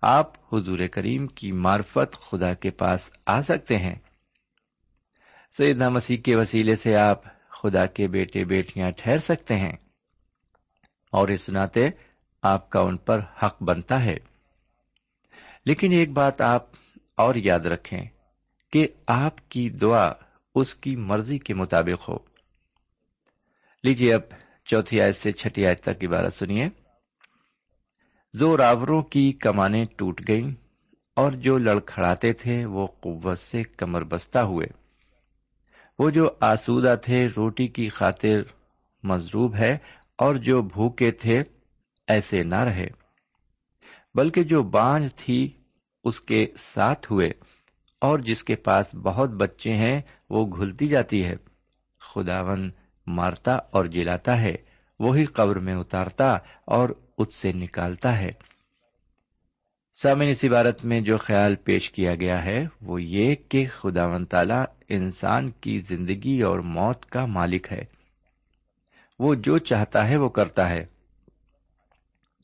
آپ 0.02 0.56
حضور 0.56 0.80
کریم 0.92 1.28
کی 1.28 1.52
معرفت 1.52 2.22
خدا 2.22 2.54
کے 2.54 2.70
پاس 2.70 3.10
آ 3.26 3.42
سکتے 3.42 3.78
ہیں۔ 3.78 3.96
سیدنا 5.58 5.90
مسیح 5.90 6.18
کے 6.18 6.36
وسیلے 6.36 6.76
سے 6.76 6.96
آپ 6.96 7.22
خدا 7.50 7.86
کے 7.86 8.08
بیٹے 8.08 8.46
بیٹیاں 8.46 8.92
ٹھہر 8.98 9.18
سکتے 9.18 9.56
ہیں 9.56 9.74
اور 11.12 11.28
اس 11.28 11.50
ناطے 11.50 11.90
آپ 12.42 12.70
کا 12.70 12.80
ان 12.80 12.98
پر 12.98 13.20
حق 13.44 13.64
بنتا 13.64 14.06
ہے۔ 14.06 14.18
لیکن 15.66 15.92
ایک 15.92 16.12
بات 16.12 16.42
آپ 16.42 16.64
اور 17.18 17.36
یاد 17.36 17.60
رکھیں 17.60 18.02
کہ 18.74 18.88
آپ 19.08 19.50
کی 19.50 19.70
دعا 19.70 20.12
اس 20.56 20.76
کی 20.76 20.96
مرضی 20.96 21.38
کے 21.38 21.54
مطابق 21.54 22.10
ہو۔ 22.10 22.18
لیجیے 23.84 24.14
اب 24.14 24.22
چوتھی 24.66 25.02
آیت 25.02 25.16
سے 25.16 25.32
چھٹی 25.32 25.66
آیت 25.66 25.82
تک 25.82 26.06
عبارت 26.08 26.34
سنیے۔ 26.34 26.70
زور 28.34 28.60
آوروں 28.60 29.02
کی 29.02 29.32
کمانیں 29.32 29.86
ٹوٹ 29.98 30.22
گئیں 30.28 30.52
اور 31.16 31.32
جو 31.32 31.58
لڑکھڑاتے 31.58 32.34
تھے 32.34 32.66
وہ 32.66 32.88
قوت 32.88 33.38
سے 33.38 33.64
کمر 33.64 34.04
بستہ 34.04 34.40
ہوئے۔ 34.40 34.68
وہ 36.00 36.10
جو 36.10 36.30
آسودہ 36.40 36.96
تھے 37.04 37.28
روٹی 37.28 37.68
کی 37.68 37.90
خاطر 37.90 38.42
مضروب 39.04 39.56
ہے 39.56 39.78
اور 40.18 40.36
جو 40.36 40.62
بھوکے 40.62 41.12
تھے 41.12 41.40
ایسے 42.08 42.44
نہ 42.44 42.64
رہے۔ 42.64 42.88
بلکہ 44.16 44.44
جو 44.44 44.64
بانج 44.64 45.16
تھی 45.16 45.52
اس 46.04 46.22
کے 46.22 46.48
ساتھ 46.58 47.12
ہوئے۔ 47.12 47.30
اور 48.04 48.20
جس 48.20 48.44
کے 48.44 48.56
پاس 48.56 48.96
بہت 48.96 49.30
بچے 49.30 49.74
ہیں، 49.74 50.02
وہ 50.30 50.46
گھلتی 50.46 50.88
جاتی 50.88 51.26
ہے۔ 51.26 51.36
خداون 52.00 52.72
مارتا 53.08 53.56
اور 53.56 53.86
جلاتا 53.86 54.42
ہے، 54.42 54.56
وہی 55.00 55.26
قبر 55.26 55.60
میں 55.60 55.76
اتارتا 55.76 56.38
اور 56.66 56.90
اس 57.18 57.36
سے 57.36 57.52
نکالتا 57.52 58.20
ہے۔ 58.20 58.32
سامن 60.02 60.28
اس 60.28 60.46
عبارت 60.46 60.86
میں 60.86 61.02
جو 61.02 61.18
خیال 61.18 61.56
پیش 61.56 61.92
کیا 61.92 62.16
گیا 62.16 62.46
ہے، 62.46 62.66
وہ 62.82 63.02
یہ 63.02 63.36
کہ 63.50 63.66
خدا 63.78 64.06
و 64.06 64.26
تعالی 64.26 64.64
انسان 64.90 65.52
کی 65.52 65.80
زندگی 65.80 66.42
اور 66.42 66.60
موت 66.60 67.06
کا 67.06 67.26
مالک 67.26 67.68
ہے۔ 67.72 67.84
وہ 69.20 69.36
جو 69.36 69.58
چاہتا 69.58 70.08
ہے، 70.08 70.18
وہ 70.18 70.30
کرتا 70.30 70.70
ہے۔ 70.70 70.86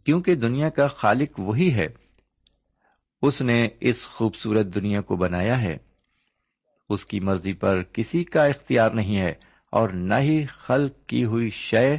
کیونکہ 0.05 0.35
دنیا 0.35 0.69
کا 0.69 0.87
خالق 0.87 1.39
وہی 1.39 1.73
ہے۔ 1.73 2.08
اس 3.21 3.41
نے 3.41 3.67
اس 3.79 4.07
خوبصورت 4.07 4.65
دنیا 4.65 5.01
کو 5.01 5.15
بنایا 5.15 5.61
ہے۔ 5.61 5.77
اس 6.89 7.05
کی 7.05 7.19
مرضی 7.19 7.53
پر 7.53 7.83
کسی 7.83 8.23
کا 8.23 8.45
اختیار 8.45 8.91
نہیں 8.91 9.19
ہے 9.19 9.33
اور 9.71 9.89
نہ 9.89 10.13
ہی 10.19 10.45
خلق 10.45 11.07
کی 11.07 11.25
ہوئی 11.25 11.49
شے 11.49 11.97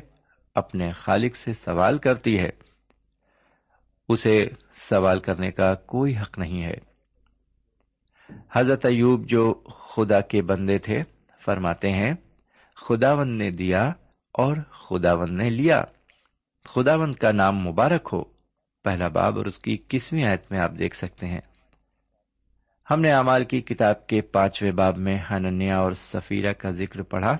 اپنے 0.54 0.92
خالق 0.92 1.36
سے 1.36 1.52
سوال 1.52 1.98
کرتی 1.98 2.38
ہے۔ 2.38 2.50
اسے 4.08 4.48
سوال 4.74 5.20
کرنے 5.20 5.50
کا 5.50 5.74
کوئی 5.74 6.16
حق 6.16 6.38
نہیں 6.38 6.64
ہے۔ 6.64 6.74
حضرت 8.52 8.86
ایوب 8.86 9.28
جو 9.28 9.54
خدا 9.68 10.20
کے 10.20 10.42
بندے 10.42 10.78
تھے، 10.78 11.02
فرماتے 11.44 11.90
ہیں 11.90 12.14
خداون 12.76 13.38
نے 13.38 13.50
دیا 13.50 13.88
اور 14.32 14.56
خداون 14.70 15.36
نے 15.36 15.50
لیا۔ 15.50 15.84
خداون 16.64 17.12
کا 17.12 17.32
نام 17.32 17.58
مبارک 17.58 18.08
ہو۔ 18.12 18.39
پہلا 18.84 19.08
باب 19.08 19.38
اور 19.38 19.46
اس 19.46 19.58
کی 19.58 19.76
کسویں 19.88 20.24
آیت 20.24 20.52
میں 20.52 20.60
آپ 20.60 20.70
دیکھ 20.78 20.96
سکتے 20.96 21.26
ہیں۔ 21.26 21.40
ہم 22.90 23.00
نے 23.00 23.12
امال 23.12 23.44
کی 23.44 23.60
کتاب 23.60 24.06
کے 24.06 24.20
پانچویں 24.20 24.72
باب 24.72 24.98
میں 24.98 25.18
ہننیا 25.30 25.78
اور 25.78 25.92
سفیرہ 25.92 26.52
کا 26.52 26.70
ذکر 26.70 27.02
پڑھا 27.02 27.36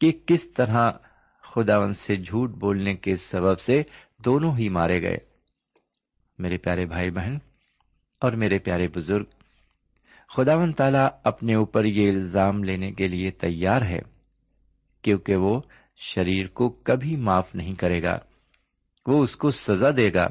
کہ 0.00 0.12
کس 0.26 0.52
طرح 0.52 0.90
خداون 1.42 1.92
سے 1.92 2.16
جھوٹ 2.16 2.50
بولنے 2.50 2.96
کے 2.96 3.16
سبب 3.16 3.60
سے 3.60 3.82
دونوں 4.24 4.58
ہی 4.58 4.68
مارے 4.68 5.02
گئے۔ 5.02 5.16
میرے 6.38 6.56
پیارے 6.56 6.86
بھائی 6.86 7.10
بہن 7.10 7.36
اور 8.20 8.32
میرے 8.32 8.58
پیارے 8.58 8.88
بزرگ 8.88 9.24
خداون 10.36 10.72
تعالی 10.72 11.08
اپنے 11.24 11.54
اوپر 11.54 11.84
یہ 11.84 12.08
الزام 12.08 12.64
لینے 12.64 12.92
کے 12.92 13.08
لیے 13.08 13.30
تیار 13.30 13.82
ہے 13.82 13.98
کیونکہ 15.02 15.36
وہ 15.36 15.60
شریر 15.96 16.46
کو 16.46 16.68
کبھی 16.68 17.16
معاف 17.16 17.54
نہیں 17.54 17.74
کرے 17.74 18.02
گا، 18.02 18.18
وہ 19.06 19.22
اس 19.22 19.36
کو 19.36 19.50
سزا 19.50 19.90
دے 19.96 20.12
گا۔ 20.14 20.28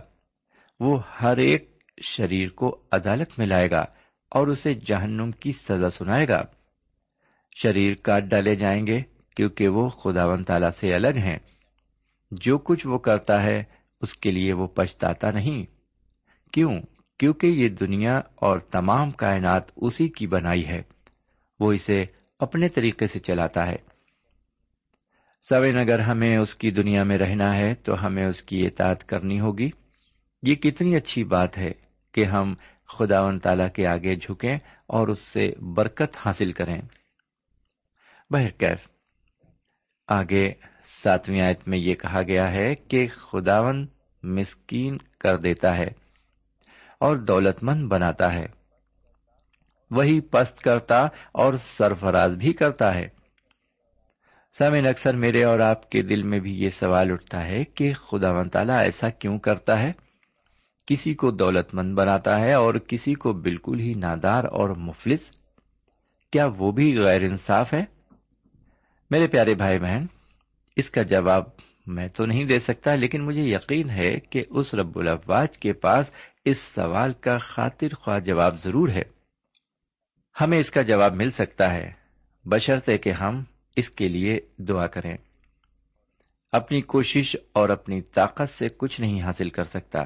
وہ 0.80 1.02
ہر 1.22 1.38
ایک 1.38 1.84
شریر 2.02 2.50
کو 2.50 2.82
عدالت 2.92 3.40
میں 3.40 3.48
لائے 3.48 3.72
گا 3.72 3.86
اور 4.30 4.48
اسے 4.48 4.74
جہنم 4.74 5.32
کی 5.32 5.52
سزا 5.52 5.90
سنائے 5.90 6.28
گا۔ 6.28 6.44
شریر 7.64 7.96
کاٹ 7.96 8.24
ڈالے 8.24 8.56
جائیں 8.56 8.88
گے 8.88 9.02
کیونکہ 9.36 9.68
وہ 9.68 9.90
خدا 9.90 10.26
و 10.26 10.44
تعالی 10.44 10.68
سے 10.80 10.96
الگ 10.96 11.16
ہیں۔ 11.16 11.38
جو 12.32 12.58
کچھ 12.58 12.88
وہ 12.88 12.98
کرتا 12.98 13.44
ہے، 13.44 13.64
اس 14.02 14.14
کے 14.14 14.32
لیے 14.32 14.54
وہ 14.54 14.68
پچھتاتا 14.68 15.32
نہیں۔ 15.32 15.66
کیوں؟ 16.54 16.82
کیونکہ 17.20 17.48
یہ 17.48 17.70
دنیا 17.70 18.22
اور 18.36 18.60
تمام 18.60 19.12
کائنات 19.12 19.64
اسی 19.76 20.08
کی 20.08 20.28
بنائی 20.28 20.68
ہے۔ 20.68 20.82
وہ 21.60 21.74
اسے 21.74 22.06
اپنے 22.40 22.70
طریقے 22.70 23.08
سے 23.08 23.20
چلاتا 23.20 23.68
ہے۔ 23.68 23.76
سوین 25.50 25.78
اگر 25.78 26.00
ہمیں 26.00 26.38
اس 26.38 26.56
کی 26.56 26.72
دنیا 26.72 27.04
میں 27.04 27.18
رہنا 27.18 27.56
ہے 27.56 27.74
تو 27.76 28.06
ہمیں 28.06 28.26
اس 28.26 28.44
کی 28.44 28.66
اطاعت 28.66 29.08
کرنی 29.08 29.40
ہوگی۔ 29.40 29.70
یہ 30.42 30.56
کتنی 30.56 30.96
اچھی 30.96 31.24
بات 31.24 31.58
ہے 31.58 31.72
کہ 32.12 32.26
ہم 32.26 32.56
خدا 32.98 33.22
و 33.22 33.40
تعالی 33.40 33.64
کے 33.74 33.88
آگے 33.88 34.16
جھکیں 34.16 34.58
اور 34.88 35.08
اس 35.08 35.20
سے 35.20 35.52
برکت 35.76 36.18
حاصل 36.18 36.52
کریں۔ 36.52 36.82
بہرکیف 38.30 38.88
آگے 40.08 40.54
ساتویں 40.86 41.42
آیت 41.42 41.68
میں 41.68 41.78
یہ 41.78 41.96
کہا 41.96 42.22
گیا 42.22 42.52
ہے 42.52 42.76
کہ 42.76 43.08
خداون 43.08 43.88
مسکین 44.24 44.98
کر 44.98 45.38
دیتا 45.38 45.78
ہے 45.78 45.88
اور 47.00 47.18
دولت 47.18 47.64
مند 47.64 47.88
بناتا 47.88 48.34
ہے۔ 48.34 48.46
وہی 49.92 50.22
پست 50.22 50.60
کرتا 50.60 51.08
اور 51.32 51.54
سرفراز 51.54 52.36
بھی 52.36 52.54
کرتا 52.54 52.96
ہے۔ 52.96 53.08
سامن 54.58 54.88
اکثر 54.88 55.16
میرے 55.16 55.44
اور 55.44 55.60
آپ 55.60 55.90
کے 55.90 56.02
دل 56.02 56.24
میں 56.24 56.40
بھی 56.40 56.64
یہ 56.64 56.70
سوال 56.70 57.12
اٹھتا 57.12 57.46
ہے 57.46 57.64
کہ 57.64 57.94
خدا 57.94 58.32
و 58.32 58.44
تعالیٰ 58.44 58.80
ایسا 58.80 59.10
کیوں 59.10 59.40
کرتا 59.40 59.80
ہے؟ 59.80 60.07
کسی 60.88 61.14
کو 61.14 61.32
دولت 61.32 61.76
مند 61.76 61.96
بناتا 61.96 62.40
ہے 62.40 62.54
اور 62.54 62.76
کسی 62.76 63.14
کو 63.14 63.34
بالکل 63.34 63.80
ہی 63.80 63.94
نادار 63.94 64.44
اور 64.44 64.70
مفلس؟ 64.70 65.20
کیا 66.32 66.48
وہ 66.58 66.72
بھی 66.72 66.98
غیر 66.98 67.22
انصاف 67.22 67.74
ہے؟ 67.74 67.86
میرے 69.10 69.28
پیارے 69.28 69.56
بھائی 69.56 69.80
بہن، 69.80 70.06
اس 70.76 70.90
کا 70.90 71.02
جواب 71.02 71.44
میں 71.88 72.08
تو 72.08 72.26
نہیں 72.26 72.46
دے 72.46 72.60
سکتا، 72.60 72.96
لیکن 72.96 73.22
مجھے 73.22 73.42
یقین 73.42 73.90
ہے 73.90 74.20
کہ 74.20 74.44
اس 74.50 74.74
رب 74.74 75.00
الفواج 75.00 75.58
کے 75.58 75.74
پاس 75.74 76.12
اس 76.46 76.58
سوال 76.58 77.14
کا 77.14 77.38
خاطر 77.38 77.88
خواہ 77.96 78.20
جواب 78.20 78.60
ضرور 78.60 78.90
ہے۔ 78.90 79.04
ہمیں 80.42 80.60
اس 80.60 80.72
کا 80.72 80.82
جواب 80.82 81.14
مل 81.14 81.32
سکتا 81.32 81.74
ہے۔ 81.74 81.92
بشرطے 82.46 82.98
کہ 82.98 83.12
ہم 83.12 83.44
اس 83.76 83.90
کے 83.90 84.10
لیے 84.10 84.40
دعا 84.58 84.88
کریں۔ 84.88 85.18
اپنی 86.52 86.82
کوشش 86.82 87.36
اور 87.54 87.70
اپنی 87.70 88.02
طاقت 88.02 88.50
سے 88.50 88.68
کچھ 88.78 89.02
نہیں 89.02 89.22
حاصل 89.22 89.50
کر 89.50 89.64
سکتا۔ 89.64 90.00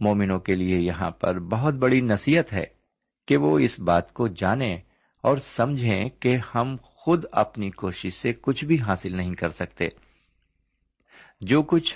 مومنوں 0.00 0.38
کے 0.38 0.54
لیے 0.54 0.78
یہاں 0.78 1.10
پر 1.10 1.38
بہت 1.38 1.74
بڑی 1.74 2.00
نصیحت 2.00 2.52
ہے 2.52 2.64
کہ 3.28 3.36
وہ 3.36 3.58
اس 3.58 3.80
بات 3.80 4.12
کو 4.12 4.28
جانیں 4.28 4.76
اور 5.22 5.36
سمجھیں 5.36 6.08
کہ 6.08 6.38
ہم 6.54 6.76
خود 6.82 7.24
اپنی 7.32 7.70
کوشش 7.70 8.14
سے 8.14 8.32
کچھ 8.32 8.64
بھی 8.64 8.80
حاصل 8.80 9.16
نہیں 9.16 9.34
کر 9.34 9.48
سکتے۔ 9.48 9.88
جو 11.40 11.62
کچھ 11.62 11.94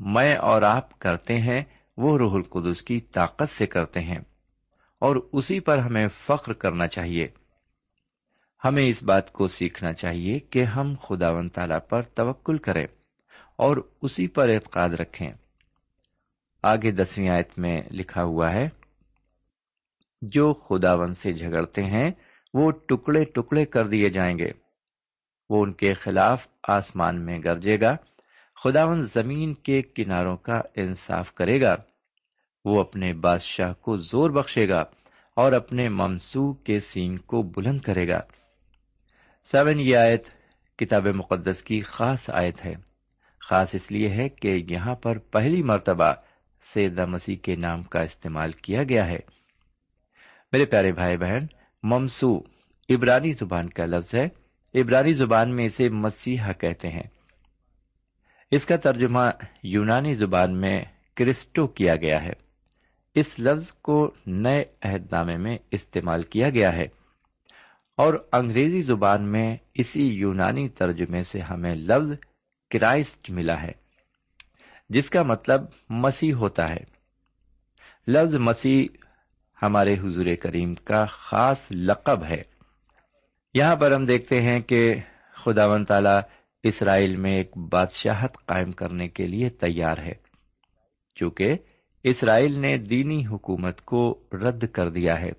میں 0.00 0.34
اور 0.34 0.62
آپ 0.62 0.98
کرتے 0.98 1.38
ہیں، 1.38 1.64
وہ 1.96 2.18
روح 2.18 2.34
القدس 2.34 2.82
کی 2.82 3.00
طاقت 3.00 3.48
سے 3.48 3.66
کرتے 3.66 4.00
ہیں 4.00 4.18
اور 4.98 5.16
اسی 5.32 5.60
پر 5.60 5.78
ہمیں 5.78 6.08
فخر 6.26 6.52
کرنا 6.52 6.86
چاہیے۔ 6.86 7.28
ہمیں 8.64 8.86
اس 8.86 9.02
بات 9.02 9.32
کو 9.32 9.48
سیکھنا 9.48 9.92
چاہیے 9.92 10.38
کہ 10.38 10.64
ہم 10.64 10.94
خدا 11.02 11.30
و 11.30 11.48
تعالی 11.48 11.74
پر 11.88 12.02
توکل 12.02 12.58
کریں 12.58 12.86
اور 13.56 13.76
اسی 14.02 14.26
پر 14.26 14.48
اعتقاد 14.48 14.90
رکھیں۔ 14.90 15.32
آگے 16.66 16.90
دسویں 16.90 17.28
آیت 17.28 17.58
میں 17.58 17.82
لکھا 17.90 18.22
ہوا 18.22 18.52
ہے، 18.52 18.68
جو 20.22 20.54
خداون 20.54 21.14
سے 21.14 21.32
جھگڑتے 21.32 21.84
ہیں، 21.84 22.10
وہ 22.54 22.70
ٹکڑے 22.70 23.24
ٹکڑے 23.24 23.64
کر 23.64 23.86
دیے 23.86 24.10
جائیں 24.10 24.38
گے۔ 24.38 24.50
وہ 25.50 25.62
ان 25.62 25.72
کے 25.72 25.94
خلاف 25.94 26.46
آسمان 26.68 27.24
میں 27.24 27.38
گرجے 27.38 27.80
گا۔ 27.80 27.96
خداون 28.64 29.02
زمین 29.02 29.54
کے 29.54 29.82
کناروں 29.82 30.36
کا 30.36 30.60
انصاف 30.74 31.34
کرے 31.34 31.60
گا۔ 31.60 31.76
وہ 32.64 32.80
اپنے 32.80 33.12
بادشاہ 33.12 33.72
کو 33.72 33.96
زور 33.96 34.30
بخشے 34.30 34.68
گا 34.68 34.84
اور 35.36 35.52
اپنے 35.52 35.88
ممسو 35.88 36.52
کے 36.52 36.80
سینگ 36.80 37.16
کو 37.16 37.42
بلند 37.42 37.80
کرے 37.80 38.08
گا۔ 38.08 38.20
سیون، 39.44 39.80
یہ 39.80 39.96
آیت 39.96 40.24
کتاب 40.78 41.06
مقدس 41.06 41.62
کی 41.62 41.80
خاص 41.80 42.30
آیت 42.30 42.66
ہے۔ 42.66 42.74
خاص 43.40 43.74
اس 43.74 43.92
لیے 43.92 44.08
ہے 44.08 44.28
کہ 44.28 44.64
یہاں 44.70 44.94
پر 44.94 45.18
پہلی 45.18 45.62
مرتبہ 45.62 46.12
سیدہ 46.74 47.06
مسیح 47.06 47.36
کے 47.36 47.56
نام 47.56 47.82
کا 47.82 48.00
استعمال 48.00 48.52
کیا 48.52 48.82
گیا 48.82 49.06
ہے۔ 49.06 49.18
میرے 50.52 50.66
پیارے 50.66 50.92
بھائی 50.92 51.16
بہن 51.16 51.46
ممسو 51.82 52.38
عبرانی 52.88 53.32
زبان 53.32 53.68
کا 53.68 53.84
لفظ 53.84 54.14
ہے۔ 54.14 54.28
عبرانی 54.80 55.12
زبان 55.12 55.56
میں 55.56 55.64
اسے 55.64 55.88
مسیحا 55.88 56.52
کہتے 56.52 56.88
ہیں۔ 56.88 57.02
اس 58.50 58.66
کا 58.66 58.76
ترجمہ 58.76 59.20
یونانی 59.62 60.14
زبان 60.14 60.60
میں 60.60 60.84
کرسٹو 61.16 61.66
کیا 61.66 61.96
گیا 61.96 62.22
ہے۔ 62.22 62.32
اس 63.14 63.38
لفظ 63.38 63.72
کو 63.72 64.14
نئے 64.26 64.64
عہد 64.82 65.12
نامے 65.12 65.36
میں 65.36 65.58
استعمال 65.70 66.22
کیا 66.22 66.50
گیا 66.50 66.72
ہے۔ 66.72 66.86
اور 67.96 68.28
انگریزی 68.32 68.82
زبان 68.82 69.32
میں 69.32 69.56
اسی 69.74 70.06
یونانی 70.06 70.68
ترجمے 70.68 71.22
سے 71.22 71.40
ہمیں 71.40 71.74
لفظ 71.74 72.12
کرائسٹ 72.70 73.30
ملا 73.30 73.62
ہے۔ 73.62 73.85
جس 74.88 75.10
کا 75.10 75.22
مطلب 75.22 75.60
مسیح 75.88 76.34
ہوتا 76.34 76.70
ہے۔ 76.70 76.96
لفظ 78.08 78.34
مسیح 78.34 78.86
ہمارے 79.62 79.94
حضور 79.94 80.26
کریم 80.42 80.74
کا 80.74 81.04
خاص 81.04 81.66
لقب 81.70 82.24
ہے۔ 82.24 82.42
یہاں 83.54 83.76
پر 83.76 83.92
ہم 83.92 84.04
دیکھتے 84.04 84.42
ہیں 84.42 84.60
کہ 84.60 84.94
خدا 85.44 85.66
و 85.66 85.84
تعالی 85.84 86.20
اسرائیل 86.62 87.16
میں 87.16 87.36
ایک 87.36 87.58
بادشاہت 87.58 88.46
قائم 88.46 88.72
کرنے 88.72 89.08
کے 89.08 89.26
لیے 89.26 89.50
تیار 89.50 89.98
ہے، 89.98 90.12
چونکہ 91.14 91.56
اسرائیل 92.02 92.60
نے 92.60 92.78
دینی 92.78 93.26
حکومت 93.26 93.80
کو 93.80 94.22
رد 94.32 94.64
کر 94.72 94.90
دیا 94.90 95.20
ہے۔ 95.20 95.30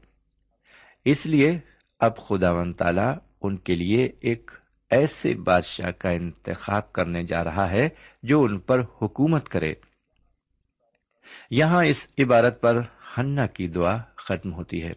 اس 1.06 1.26
لیے 1.26 1.60
اب 2.00 2.18
خدا 2.18 2.52
و 2.52 2.74
تعالی 2.74 3.20
ان 3.42 3.58
کے 3.58 3.76
لیے 3.76 4.10
ایک 4.20 4.52
ایسے 4.89 5.34
بادشاہ 5.34 5.91
کا 5.91 6.10
انتخاب 6.10 6.93
کرنے 6.93 7.23
جا 7.23 7.43
رہا 7.43 7.71
ہے 7.71 7.89
جو 8.23 8.41
ان 8.41 8.60
پر 8.60 8.82
حکومت 9.02 9.50
کرے۔ 9.50 9.73
یہاں 11.52 11.86
اس 11.86 12.08
عبارت 12.19 12.62
پر 12.62 12.78
ہنا 13.17 13.45
کی 13.45 13.67
دعا 13.67 13.97
ختم 14.17 14.54
ہوتی 14.54 14.84
ہے۔ 14.84 14.93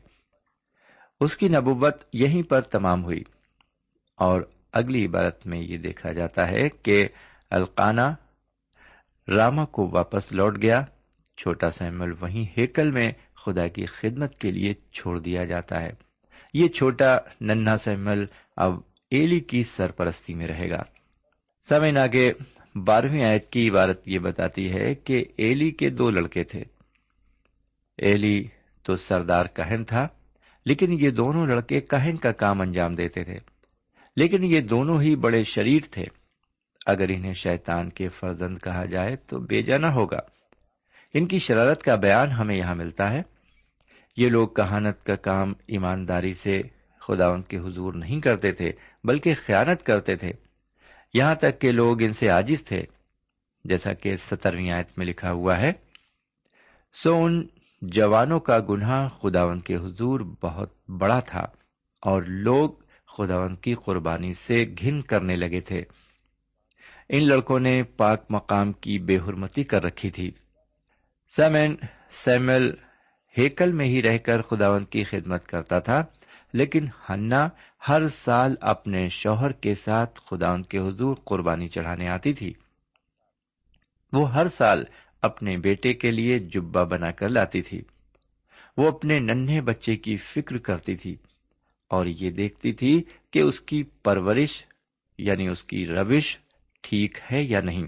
اس 1.20 1.36
کی 1.36 1.48
نبوت 1.48 1.96
یہیں 2.12 2.42
پر 2.42 2.60
تمام 2.60 3.04
ہوئی۔ 3.04 3.22
اور 4.16 4.42
اگلی 4.72 5.06
عبارت 5.06 5.46
میں 5.46 5.58
یہ 5.58 5.78
دیکھا 5.78 6.12
جاتا 6.12 6.48
ہے 6.48 6.68
کہ 6.68 7.08
القانہ 7.50 8.14
راما 9.28 9.64
کو 9.64 9.88
واپس 9.92 10.32
لوٹ 10.32 10.62
گیا۔ 10.62 10.82
چھوٹا 11.36 11.70
سیمل 11.70 12.12
وہیں 12.20 12.60
ہیکل 12.60 12.90
میں 12.90 13.12
خدا 13.46 13.66
کی 13.66 13.86
خدمت 13.86 14.38
کے 14.38 14.50
لیے 14.50 14.74
چھوڑ 14.74 15.20
دیا 15.20 15.44
جاتا 15.44 15.82
ہے۔ 15.82 15.90
یہ 16.54 16.68
چھوٹا 16.68 17.18
ننھا 17.40 17.76
سیمل 17.76 18.24
اب 18.56 18.89
ایلی 19.10 19.40
کی 19.40 19.64
سرپرستی 19.64 20.34
میں 20.34 20.46
رہے 20.46 20.70
گا۔ 20.70 20.82
سمے 21.68 22.00
آگے 22.00 22.32
بارہویں 22.74 23.24
آیت 23.24 23.50
کی 23.50 23.70
عبارت 23.70 24.02
یہ 24.06 24.18
بتاتی 24.18 24.72
ہے 24.72 24.94
کہ 24.94 25.24
ایلی 25.36 25.70
کے 25.70 25.90
دو 25.90 26.10
لڑکے 26.10 26.44
تھے۔ 26.44 26.62
ایلی 27.98 28.44
تو 28.82 28.96
سردار 28.96 29.46
کہن 29.46 29.84
تھا، 29.84 30.08
لیکن 30.64 30.92
یہ 30.92 31.10
دونوں 31.10 31.46
لڑکے 31.46 31.80
کہن 31.80 32.16
کا 32.16 32.32
کام 32.32 32.60
انجام 32.60 32.94
دیتے 32.94 33.24
تھے۔ 33.24 33.38
لیکن 34.16 34.44
یہ 34.44 34.60
دونوں 34.60 35.02
ہی 35.02 35.16
بڑے 35.16 35.42
شریر 35.42 35.82
تھے۔ 35.90 36.04
اگر 36.86 37.08
انہیں 37.08 37.34
شیطان 37.34 37.90
کے 37.90 38.08
فرزند 38.08 38.58
کہا 38.58 38.84
جائے 38.84 39.16
تو 39.16 39.38
بے 39.38 39.62
جانا 39.62 39.92
ہوگا۔ 39.94 40.18
ان 41.14 41.26
کی 41.26 41.38
شرارت 41.38 41.82
کا 41.82 41.94
بیان 41.94 42.30
ہمیں 42.30 42.56
یہاں 42.56 42.74
ملتا 42.74 43.12
ہے۔ 43.12 43.22
یہ 44.16 44.28
لوگ 44.28 44.48
کہانت 44.48 45.04
کا 45.04 45.16
کام 45.16 45.52
ایمانداری 45.66 46.34
سے 46.34 46.62
خدا 47.00 47.26
ان 47.26 47.42
کے 47.42 47.58
حضور 47.58 47.92
نہیں 47.92 48.20
کرتے 48.20 48.52
تھے۔ 48.52 48.72
بلکہ 49.04 49.34
خیانت 49.46 49.82
کرتے 49.82 50.16
تھے۔ 50.16 50.30
یہاں 51.14 51.34
تک 51.34 51.60
کہ 51.60 51.72
لوگ 51.72 52.02
ان 52.02 52.12
سے 52.12 52.30
آجز 52.30 52.64
تھے۔ 52.64 52.82
جیسا 53.64 53.92
کہ 53.92 54.16
سترویں 54.16 54.70
آیت 54.70 54.88
میں 54.96 55.06
لکھا 55.06 55.32
ہوا 55.32 55.60
ہے، 55.60 55.72
سو 56.92 57.24
ان 57.24 57.46
جوانوں 57.82 58.40
کا 58.40 58.58
گناہ 58.68 59.08
خداون 59.08 59.60
کے 59.60 59.76
حضور 59.76 60.20
بہت 60.20 60.90
بڑا 60.90 61.20
تھا 61.20 61.40
اور 62.00 62.22
لوگ 62.22 62.70
خداون 63.18 63.56
کی 63.56 63.74
قربانی 63.74 64.34
سے 64.34 64.74
گھن 64.82 65.02
کرنے 65.02 65.36
لگے 65.36 65.60
تھے۔ 65.60 65.82
ان 67.08 67.28
لڑکوں 67.28 67.60
نے 67.60 67.82
پاک 67.82 68.24
مقام 68.30 68.72
کی 68.72 68.98
بے 68.98 69.16
حرمتی 69.16 69.64
کر 69.64 69.82
رکھی 69.82 70.10
تھی۔ 70.10 70.30
سیمین 71.36 71.76
سیمل، 72.10 72.70
ہیکل 73.38 73.72
میں 73.72 73.86
ہی 73.86 74.02
رہ 74.02 74.18
کر 74.18 74.42
خداون 74.42 74.84
کی 74.84 75.04
خدمت 75.04 75.46
کرتا 75.46 75.78
تھا، 75.78 76.04
لیکن 76.52 76.86
ہنا 77.10 77.48
ہر 77.88 78.08
سال 78.08 78.54
اپنے 78.60 79.08
شوہر 79.08 79.52
کے 79.52 79.74
ساتھ 79.74 80.20
خدا 80.26 80.52
ان 80.52 80.62
کے 80.62 80.78
حضور 80.78 81.16
قربانی 81.24 81.68
چڑھانے 81.68 82.08
آتی 82.08 82.32
تھی۔ 82.32 82.52
وہ 84.12 84.32
ہر 84.32 84.48
سال 84.48 84.84
اپنے 85.22 85.56
بیٹے 85.56 85.94
کے 85.94 86.10
لیے 86.10 86.38
جبا 86.38 86.82
بنا 86.82 87.10
کر 87.10 87.28
لاتی 87.28 87.62
تھی۔ 87.62 87.82
وہ 88.76 88.88
اپنے 88.88 89.18
ننھے 89.18 89.60
بچے 89.60 89.96
کی 89.96 90.16
فکر 90.16 90.58
کرتی 90.58 90.96
تھی 90.96 91.16
اور 91.88 92.06
یہ 92.06 92.30
دیکھتی 92.30 92.72
تھی 92.72 93.02
کہ 93.30 93.38
اس 93.38 93.60
کی 93.60 93.82
پرورش 93.82 94.64
یعنی 95.18 95.48
اس 95.48 95.62
کی 95.62 95.86
روش 95.86 96.38
ٹھیک 96.82 97.18
ہے 97.32 97.42
یا 97.42 97.60
نہیں۔ 97.60 97.86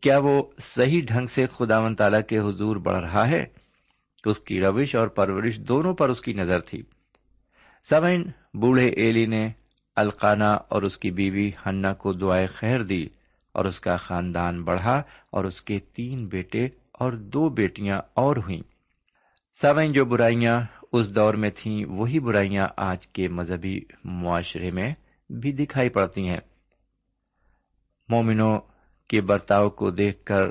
کیا 0.00 0.18
وہ 0.18 0.42
صحیح 0.58 1.02
ڈھنگ 1.06 1.26
سے 1.26 1.46
خدا 1.46 1.78
و 1.78 1.94
تعالی 1.94 2.22
کے 2.28 2.38
حضور 2.38 2.76
بڑھ 2.76 2.96
رہا 2.96 3.28
ہے؟ 3.28 3.44
اس 4.24 4.38
کی 4.38 4.60
روش 4.60 4.94
اور 4.94 5.08
پرورش 5.08 5.56
دونوں 5.56 5.94
پر 5.94 6.08
اس 6.08 6.20
کی 6.20 6.32
نظر 6.32 6.60
تھی۔ 6.60 6.82
سمین 7.90 8.30
بوڑھے 8.54 8.88
ایلی 8.88 9.26
نے 9.26 9.48
القانا 9.96 10.52
اور 10.52 10.82
اس 10.82 10.98
کی 10.98 11.10
بیوی 11.10 11.50
ہنا 11.66 11.94
کو 11.94 12.12
دعائیں 12.12 12.46
خیر 12.46 12.82
دی 12.82 13.06
اور 13.52 13.64
اس 13.64 13.80
کا 13.80 13.96
خاندان 13.96 14.64
بڑھا 14.64 15.02
اور 15.30 15.44
اس 15.44 15.62
کے 15.62 15.78
تین 15.78 16.26
بیٹے 16.26 16.66
اور 16.92 17.12
دو 17.12 17.48
بیٹیاں 17.48 17.98
اور 18.14 18.36
ہوئیں۔ 18.36 18.62
سوئن 19.62 19.92
جو 19.92 20.04
برائیاں 20.04 20.60
اس 20.92 21.14
دور 21.14 21.34
میں 21.34 21.50
تھیں، 21.50 21.84
وہی 21.84 22.20
برائیاں 22.20 22.68
آج 22.76 23.06
کے 23.06 23.28
مذہبی 23.28 23.80
معاشرے 24.04 24.70
میں 24.70 24.94
بھی 25.30 25.52
دکھائی 25.52 25.88
پڑتی 25.88 26.28
ہیں۔ 26.28 26.40
مومنوں 28.08 28.58
کے 29.08 29.20
برتاؤ 29.20 29.68
کو 29.68 29.90
دیکھ 29.90 30.24
کر 30.24 30.48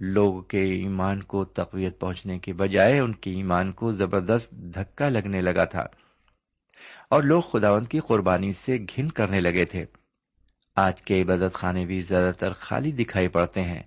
لوگ 0.00 0.42
کے 0.42 0.60
ایمان 0.60 1.22
کو 1.22 1.44
تقویت 1.44 2.00
پہنچنے 2.00 2.38
کے 2.38 2.52
بجائے 2.52 3.00
ان 3.00 3.12
کے 3.12 3.30
ایمان 3.30 3.72
کو 3.72 3.92
زبردست 3.92 4.50
دھکا 4.50 5.08
لگنے 5.08 5.40
لگا 5.40 5.64
تھا۔ 5.64 5.86
اور 7.10 7.22
لوگ 7.22 7.42
خداون 7.42 7.84
کی 7.84 8.00
قربانی 8.00 8.52
سے 8.52 8.72
گھن 8.96 9.08
کرنے 9.08 9.40
لگے 9.40 9.64
تھے۔ 9.64 9.84
آج 10.76 11.02
کے 11.02 11.22
عبادت 11.22 11.54
خانے 11.54 11.86
بھی 11.86 12.02
زیادہ 12.02 12.32
تر 12.32 12.52
خالی 12.52 12.92
دکھائی 12.92 13.28
پڑتے 13.28 13.62
ہیں۔ 13.62 13.82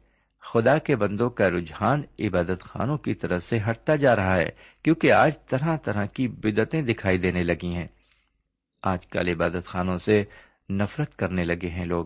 خدا 0.54 0.78
کے 0.78 0.96
بندوں 0.96 1.30
کا 1.30 1.50
رجحان 1.50 2.02
عبادت 2.20 2.62
خانوں 2.62 2.98
کی 2.98 3.14
طرف 3.14 3.44
سے 3.44 3.60
ہٹتا 3.70 3.96
جا 3.96 4.16
رہا 4.16 4.38
ہے، 4.38 4.50
کیونکہ 4.84 5.12
آج 5.12 5.40
طرح 5.50 5.78
طرح 5.78 6.06
کی 6.06 6.28
بدتیں 6.28 6.82
دکھائی 6.82 7.18
دینے 7.18 7.42
لگی 7.44 7.76
ہیں۔ 7.76 7.88
آج 8.84 9.08
کل 9.08 9.28
عبادت 9.28 9.66
خانوں 9.66 9.98
سے 9.98 10.24
نفرت 10.70 11.16
کرنے 11.16 11.44
لگے 11.44 11.70
ہیں 11.70 11.86
لوگ۔ 11.86 12.06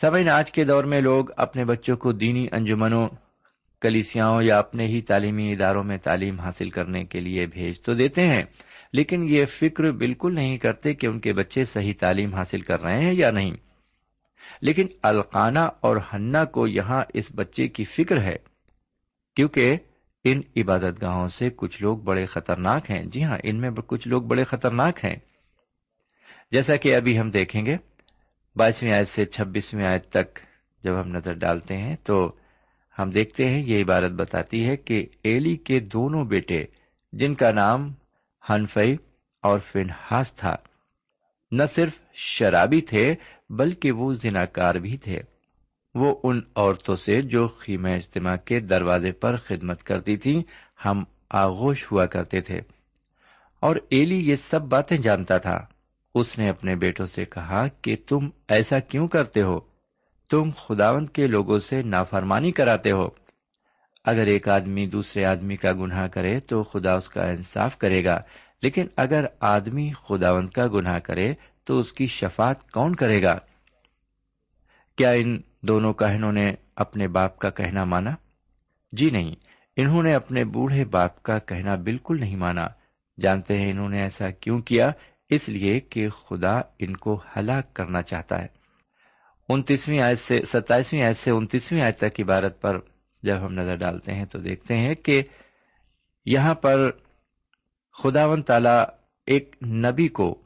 سبھی 0.00 0.28
آج 0.28 0.52
کے 0.52 0.64
دور 0.64 0.84
میں 0.84 1.00
لوگ 1.00 1.24
اپنے 1.36 1.64
بچوں 1.64 1.96
کو 1.96 2.12
دینی 2.12 2.46
انجمنوں 2.52 3.08
کلیسیاں 3.80 4.42
یا 4.42 4.58
اپنے 4.58 4.86
ہی 4.86 5.02
تعلیمی 5.02 5.52
اداروں 5.52 5.84
میں 5.84 5.98
تعلیم 5.98 6.40
حاصل 6.40 6.70
کرنے 6.70 7.04
کے 7.04 7.20
لیے 7.20 7.46
بھیج 7.46 7.80
تو 7.80 7.94
دیتے 7.94 8.22
ہیں 8.22 8.42
لیکن 8.94 9.26
یہ 9.28 9.44
فکر 9.44 9.90
بالکل 9.90 10.34
نہیں 10.34 10.58
کرتے 10.58 10.94
کہ 10.94 11.06
ان 11.06 11.20
کے 11.20 11.32
بچے 11.32 11.64
صحیح 11.64 11.92
تعلیم 12.00 12.34
حاصل 12.34 12.60
کر 12.60 12.80
رہے 12.80 13.00
ہیں 13.00 13.14
یا 13.14 13.30
نہیں۔ 13.30 13.52
لیکن 14.60 14.86
القانہ 15.02 15.58
اور 15.80 15.96
ہنا 16.12 16.44
کو 16.44 16.66
یہاں 16.66 17.04
اس 17.14 17.32
بچے 17.34 17.68
کی 17.68 17.84
فکر 17.84 18.22
ہے، 18.22 18.36
کیونکہ 19.36 19.76
ان 20.24 20.40
عبادت 20.56 21.02
گاہوں 21.02 21.28
سے 21.28 21.50
کچھ 21.56 21.82
لوگ 21.82 21.98
بڑے 21.98 22.24
خطرناک 22.24 22.90
ہیں۔ 22.90 23.02
جی 23.02 23.24
ہاں 23.24 23.38
ان 23.42 23.60
میں 23.60 23.70
کچھ 23.86 24.08
لوگ 24.08 24.22
بڑے 24.22 24.44
خطرناک 24.44 25.04
ہیں۔ 25.04 25.16
جیسا 26.52 26.76
کہ 26.76 26.96
ابھی 26.96 27.18
ہم 27.18 27.30
دیکھیں 27.30 27.66
گے، 27.66 27.76
بائیسویں 28.56 28.92
آیت 28.92 29.08
سے 29.08 29.24
چھبیسویں 29.24 29.86
آیت 29.86 30.10
تک 30.10 30.38
جب 30.84 31.00
ہم 31.00 31.08
نظر 31.08 31.32
ڈالتے 31.32 31.76
ہیں 31.76 31.96
تو 32.04 32.32
ہم 32.98 33.10
دیکھتے 33.10 33.44
ہیں، 33.44 33.62
یہ 33.66 33.82
عبارت 33.82 34.12
بتاتی 34.12 34.68
ہے 34.68 34.76
کہ 34.76 35.06
ایلی 35.22 35.56
کے 35.56 35.80
دونوں 35.80 36.24
بیٹے، 36.24 36.64
جن 37.12 37.34
کا 37.34 37.50
نام 37.50 37.92
ہنفئی 38.50 38.96
اور 39.42 39.58
فنہاس 39.58 40.32
تھا۔ 40.32 40.56
نہ 41.50 41.62
صرف 41.66 41.92
شرابی 42.14 42.80
تھے، 42.80 43.14
بلکہ 43.50 43.92
وہ 43.92 44.14
زناکار 44.14 44.74
بھی 44.74 44.96
تھے۔ 44.96 45.20
وہ 45.94 46.16
ان 46.22 46.40
عورتوں 46.56 46.96
سے 46.96 47.22
جو 47.22 47.46
خیمہ 47.46 47.88
اجتماع 47.88 48.36
کے 48.36 48.60
دروازے 48.60 49.12
پر 49.12 49.36
خدمت 49.36 49.82
کرتی 49.82 50.16
تھی 50.16 50.42
ہم 50.84 51.04
آغوش 51.30 51.92
ہوا 51.92 52.06
کرتے 52.06 52.40
تھے۔ 52.40 52.60
اور 53.60 53.76
ایلی 53.90 54.28
یہ 54.30 54.34
سب 54.34 54.62
باتیں 54.62 54.96
جانتا 54.96 55.38
تھا۔ 55.38 55.66
اس 56.14 56.38
نے 56.38 56.48
اپنے 56.48 56.76
بیٹوں 56.76 57.06
سے 57.06 57.24
کہا 57.24 57.68
کہ 57.68 57.96
تم 58.08 58.18
ایسا 58.48 58.78
کیوں 58.78 59.08
کرتے 59.08 59.42
ہو؟ 59.42 59.60
تم 60.30 60.50
خداون 60.56 61.06
کے 61.06 61.26
لوگوں 61.26 61.58
سے 61.58 61.82
نافرمانی 61.82 62.52
کراتے 62.52 62.90
ہو۔ 62.90 63.23
اگر 64.04 64.26
ایک 64.26 64.48
آدمی 64.48 64.86
دوسرے 64.86 65.24
آدمی 65.24 65.56
کا 65.56 65.72
گناہ 65.72 66.06
کرے 66.06 66.40
تو 66.40 66.62
خدا 66.62 66.94
اس 66.94 67.08
کا 67.08 67.22
انصاف 67.22 67.78
کرے 67.78 68.04
گا، 68.04 68.20
لیکن 68.62 68.86
اگر 68.96 69.24
آدمی 69.40 69.90
خداوند 70.08 70.50
کا 70.50 70.66
گناہ 70.66 70.98
کرے 70.98 71.34
تو 71.64 71.78
اس 71.78 71.92
کی 71.92 72.06
شفات 72.06 72.70
کون 72.70 72.94
کرے 72.94 73.22
گا؟ 73.22 73.38
کیا 74.96 75.10
ان 75.10 75.40
دونوں 75.62 75.92
کہنوں 75.92 76.32
نے 76.32 76.54
اپنے 76.76 77.08
باپ 77.08 77.38
کا 77.38 77.50
کہنا 77.50 77.84
مانا؟ 77.84 78.10
جی 78.92 79.10
نہیں، 79.10 79.34
انہوں 79.76 80.02
نے 80.02 80.14
اپنے 80.14 80.44
بوڑھے 80.44 80.84
باپ 80.84 81.22
کا 81.22 81.38
کہنا 81.38 81.74
بالکل 81.74 82.20
نہیں 82.20 82.36
مانا۔ 82.36 82.66
جانتے 83.20 83.58
ہیں 83.58 83.70
انہوں 83.70 83.88
نے 83.88 84.02
ایسا 84.02 84.30
کیوں 84.30 84.60
کیا؟ 84.60 84.90
اس 85.30 85.48
لیے 85.48 85.80
کہ 85.80 86.08
خدا 86.08 86.60
ان 86.78 86.96
کو 86.96 87.22
ہلاک 87.36 87.74
کرنا 87.74 88.02
چاہتا 88.02 88.42
ہے۔ 88.42 88.46
انتیسویں 89.48 90.00
آیت 90.00 90.18
سے، 90.18 90.44
ستائیسویں 90.44 91.02
آیت 91.02 91.16
سے 91.16 91.30
انتیسویں 91.30 91.82
آیت 91.82 91.98
تک 91.98 92.20
عبارت 92.20 92.60
پر 92.60 92.78
جب 93.24 93.44
ہم 93.46 93.52
نظر 93.52 93.74
ڈالتے 93.74 94.14
ہیں 94.14 94.24
تو 94.24 94.38
دیکھتے 94.38 94.76
ہیں 94.76 94.94
کہ 94.94 95.22
یہاں 96.26 96.54
پر 96.54 96.90
خداون 98.02 98.42
تعالی 98.42 98.76
ایک 99.26 99.56
نبی 99.62 100.08
کو 100.08 100.42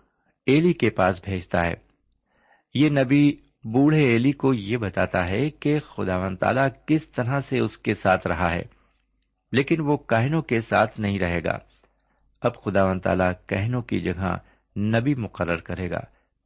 ایلی 0.46 0.72
کے 0.72 0.90
پاس 0.90 1.20
بھیجتا 1.24 1.66
ہے۔ 1.66 1.74
یہ 2.74 2.90
نبی 2.90 3.30
بوڑھے 3.64 4.02
ایلی 4.04 4.32
کو 4.32 4.54
یہ 4.54 4.76
بتاتا 4.76 5.28
ہے 5.28 5.48
کہ 5.50 5.78
خداون 5.78 6.36
تعالی 6.36 6.60
کس 6.86 7.08
طرح 7.08 7.40
سے 7.40 7.58
اس 7.58 7.78
کے 7.78 7.94
ساتھ 7.94 8.26
رہا 8.26 8.52
ہے، 8.54 8.62
لیکن 9.52 9.80
وہ 9.80 9.96
کہنوں 9.96 10.42
کے 10.42 10.60
ساتھ 10.60 11.00
نہیں 11.00 11.18
رہے 11.18 11.42
گا۔ 11.44 11.58
اب 12.42 12.62
خداون 12.64 13.00
تعالی 13.00 13.24
کہنوں 13.46 13.82
کی 13.82 14.00
جگہ 14.00 14.36
نبی 14.76 15.14
مقرر 15.14 15.56
کرے 15.56 15.90
گا۔ 15.90 16.00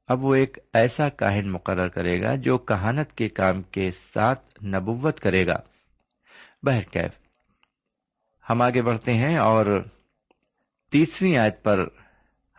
اب 0.09 0.25
وہ 0.25 0.35
ایک 0.35 0.59
ایسا 0.75 1.09
کاہن 1.09 1.51
مقرر 1.51 1.89
کرے 1.89 2.21
گا 2.23 2.35
جو 2.35 2.59
کہانت 2.59 3.13
کے 3.13 3.29
کام 3.29 3.63
کے 3.63 3.91
ساتھ 4.15 4.65
نبوت 4.65 5.21
کرے 5.21 5.47
گا۔ 5.47 5.57
بہرکیف 6.63 7.11
ہم 8.51 8.63
آگے 8.63 8.83
بڑھتے 8.83 9.15
ہیں 9.15 9.37
اور 9.37 9.85
تیسویں 10.91 11.37
آیت 11.37 11.63
پر 11.63 11.87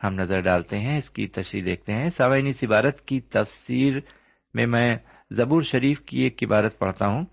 ہم 0.04 0.14
نظر 0.14 0.42
ڈالتے 0.42 0.80
ہیں، 0.80 0.98
اس 0.98 1.10
کی 1.10 1.28
تشریح 1.28 1.64
دیکھتے 1.66 1.94
ہیں۔ 1.94 2.10
سوائنی 2.10 2.52
عبارت 2.64 3.02
کی 3.02 3.20
تفسیر 3.20 3.94
میں 4.54 4.68
میں 4.68 4.98
زبور 5.32 5.62
شریف 5.62 6.02
کی 6.02 6.22
ایک 6.22 6.44
عبارت 6.44 6.80
پڑھتا 6.80 7.08
ہوں، 7.08 7.26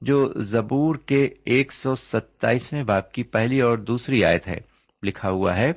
جو 0.00 0.32
زبور 0.42 0.94
کے 0.94 1.28
ایک 1.44 1.72
سو 1.72 1.94
ستائیسویں 1.94 2.84
باپ 2.84 3.12
کی 3.12 3.22
پہلی 3.22 3.60
اور 3.60 3.78
دوسری 3.78 4.24
آیت 4.24 4.48
ہے۔ 4.48 4.58
لکھا 5.02 5.30
ہوا 5.30 5.56
ہے، 5.56 5.72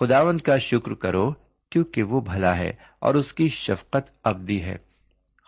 خداوند 0.00 0.40
کا 0.40 0.58
شکر 0.58 0.94
کرو 0.94 1.30
کیونکہ 1.70 2.02
وہ 2.02 2.20
بھلا 2.20 2.56
ہے 2.56 2.72
اور 2.98 3.14
اس 3.14 3.32
کی 3.32 3.48
شفقت 3.48 4.12
ابدی 4.24 4.62
ہے۔ 4.62 4.76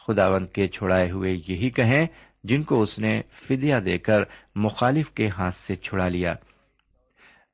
خداوند 0.06 0.46
کے 0.46 0.68
چھڑائے 0.68 1.10
ہوئے 1.10 1.32
یہی 1.32 1.70
کہیں 1.70 2.06
جن 2.44 2.62
کو 2.62 2.82
اس 2.82 2.98
نے 2.98 3.22
فدیا 3.48 3.78
دے 3.84 3.98
کر 3.98 4.22
مخالف 4.54 5.10
کے 5.10 5.28
ہاتھ 5.28 5.54
سے 5.54 5.74
چھڑا 5.74 6.08
لیا۔ 6.08 6.34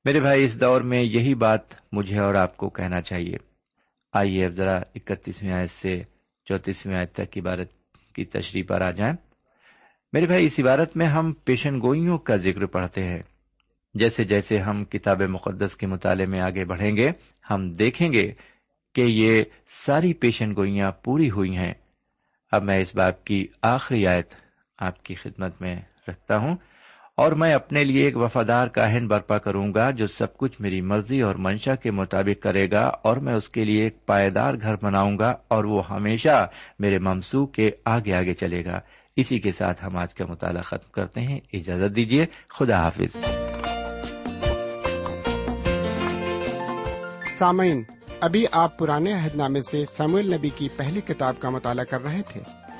میرے 0.04 0.20
بھائی، 0.20 0.44
اس 0.44 0.60
دور 0.60 0.80
میں 0.80 1.02
یہی 1.02 1.34
بات 1.34 1.60
مجھے 1.92 2.18
اور 2.18 2.34
آپ 2.34 2.56
کو 2.56 2.68
کہنا 2.68 3.00
چاہیے۔ 3.00 3.36
آئیے 4.12 4.44
اب 4.44 4.52
ذرا 4.52 4.76
اکتیسویں 4.76 5.52
آیت 5.52 5.70
سے 5.70 6.02
چوتیسویں 6.44 6.96
آیت 6.96 7.12
تک 7.12 7.38
عبارت 7.38 7.70
کی 8.14 8.24
تشریح 8.24 8.62
پر 8.68 8.80
آ 8.80 8.90
جائیں۔ 8.90 9.14
میرے 10.12 10.26
بھائی، 10.26 10.46
اس 10.46 10.60
عبارت 10.60 10.96
میں 10.96 11.06
ہم 11.06 11.32
پیشن 11.32 11.80
گوئیوں 11.80 12.18
کا 12.18 12.36
ذکر 12.36 12.66
پڑھتے 12.66 13.04
ہیں۔ 13.04 13.22
جیسے 13.94 14.24
جیسے 14.24 14.58
ہم 14.58 14.84
کتاب 14.84 15.22
مقدس 15.22 15.76
کے 15.76 15.86
مطالعے 15.86 16.26
میں 16.26 16.40
آگے 16.40 16.64
بڑھیں 16.64 16.96
گے، 16.96 17.10
ہم 17.50 17.72
دیکھیں 17.72 18.12
گے 18.12 18.32
کہ 18.94 19.00
یہ 19.00 19.42
ساری 19.86 20.12
پیشن 20.12 20.54
گوئیاں 20.56 20.92
پوری 20.92 21.30
ہوئی 21.30 21.56
ہیں۔ 21.56 21.74
اب 22.52 22.62
میں 22.62 22.78
اس 22.78 22.96
بات 22.96 23.24
کی 23.24 23.46
آخری 23.62 24.06
آیت 24.06 24.34
آپ 24.80 25.02
کی 25.02 25.14
خدمت 25.14 25.62
میں 25.62 25.76
رکھتا 26.08 26.36
ہوں 26.36 26.56
اور 27.16 27.32
میں 27.32 27.54
اپنے 27.54 27.84
لیے 27.84 28.04
ایک 28.04 28.16
وفادار 28.16 28.68
کاہن 28.68 29.06
برپا 29.08 29.38
کروں 29.38 29.74
گا 29.74 29.90
جو 29.90 30.06
سب 30.06 30.36
کچھ 30.36 30.60
میری 30.60 30.80
مرضی 30.80 31.20
اور 31.20 31.34
منشا 31.34 31.74
کے 31.74 31.90
مطابق 31.90 32.42
کرے 32.42 32.70
گا 32.70 32.80
اور 32.80 33.16
میں 33.16 33.34
اس 33.34 33.48
کے 33.48 33.64
لیے 33.64 33.84
ایک 33.84 34.06
پائیدار 34.06 34.54
گھر 34.62 34.74
بناؤں 34.82 35.18
گا 35.18 35.34
اور 35.48 35.64
وہ 35.64 35.88
ہمیشہ 35.90 36.48
میرے 36.78 36.98
ممسو 36.98 37.46
کے 37.46 37.70
آگے 37.84 38.14
آگے 38.14 38.34
چلے 38.34 38.64
گا۔ 38.64 38.80
اسی 39.16 39.38
کے 39.38 39.52
ساتھ 39.52 39.84
ہم 39.84 39.96
آج 39.96 40.14
کا 40.14 40.24
مطالعہ 40.24 40.62
ختم 40.62 40.90
کرتے 40.90 41.20
ہیں۔ 41.20 41.40
اجازت 41.52 41.96
دیجیے 41.96 42.26
خدا 42.58 42.78
حافظ۔ 42.78 43.16
سامعین، 47.38 47.82
ابھی 48.20 48.44
آپ 48.52 48.78
پرانے 48.78 49.12
عہد 49.12 49.34
نامے 49.34 49.60
سے 49.60 49.84
سمویل 49.84 50.34
نبی 50.34 50.48
کی 50.48 50.68
پہلی 50.76 51.00
کتاب 51.00 51.34
کا 51.38 51.48
مطالعہ 51.48 51.84
کر 51.84 52.02
رہے 52.02 52.22
تھے۔ 52.28 52.69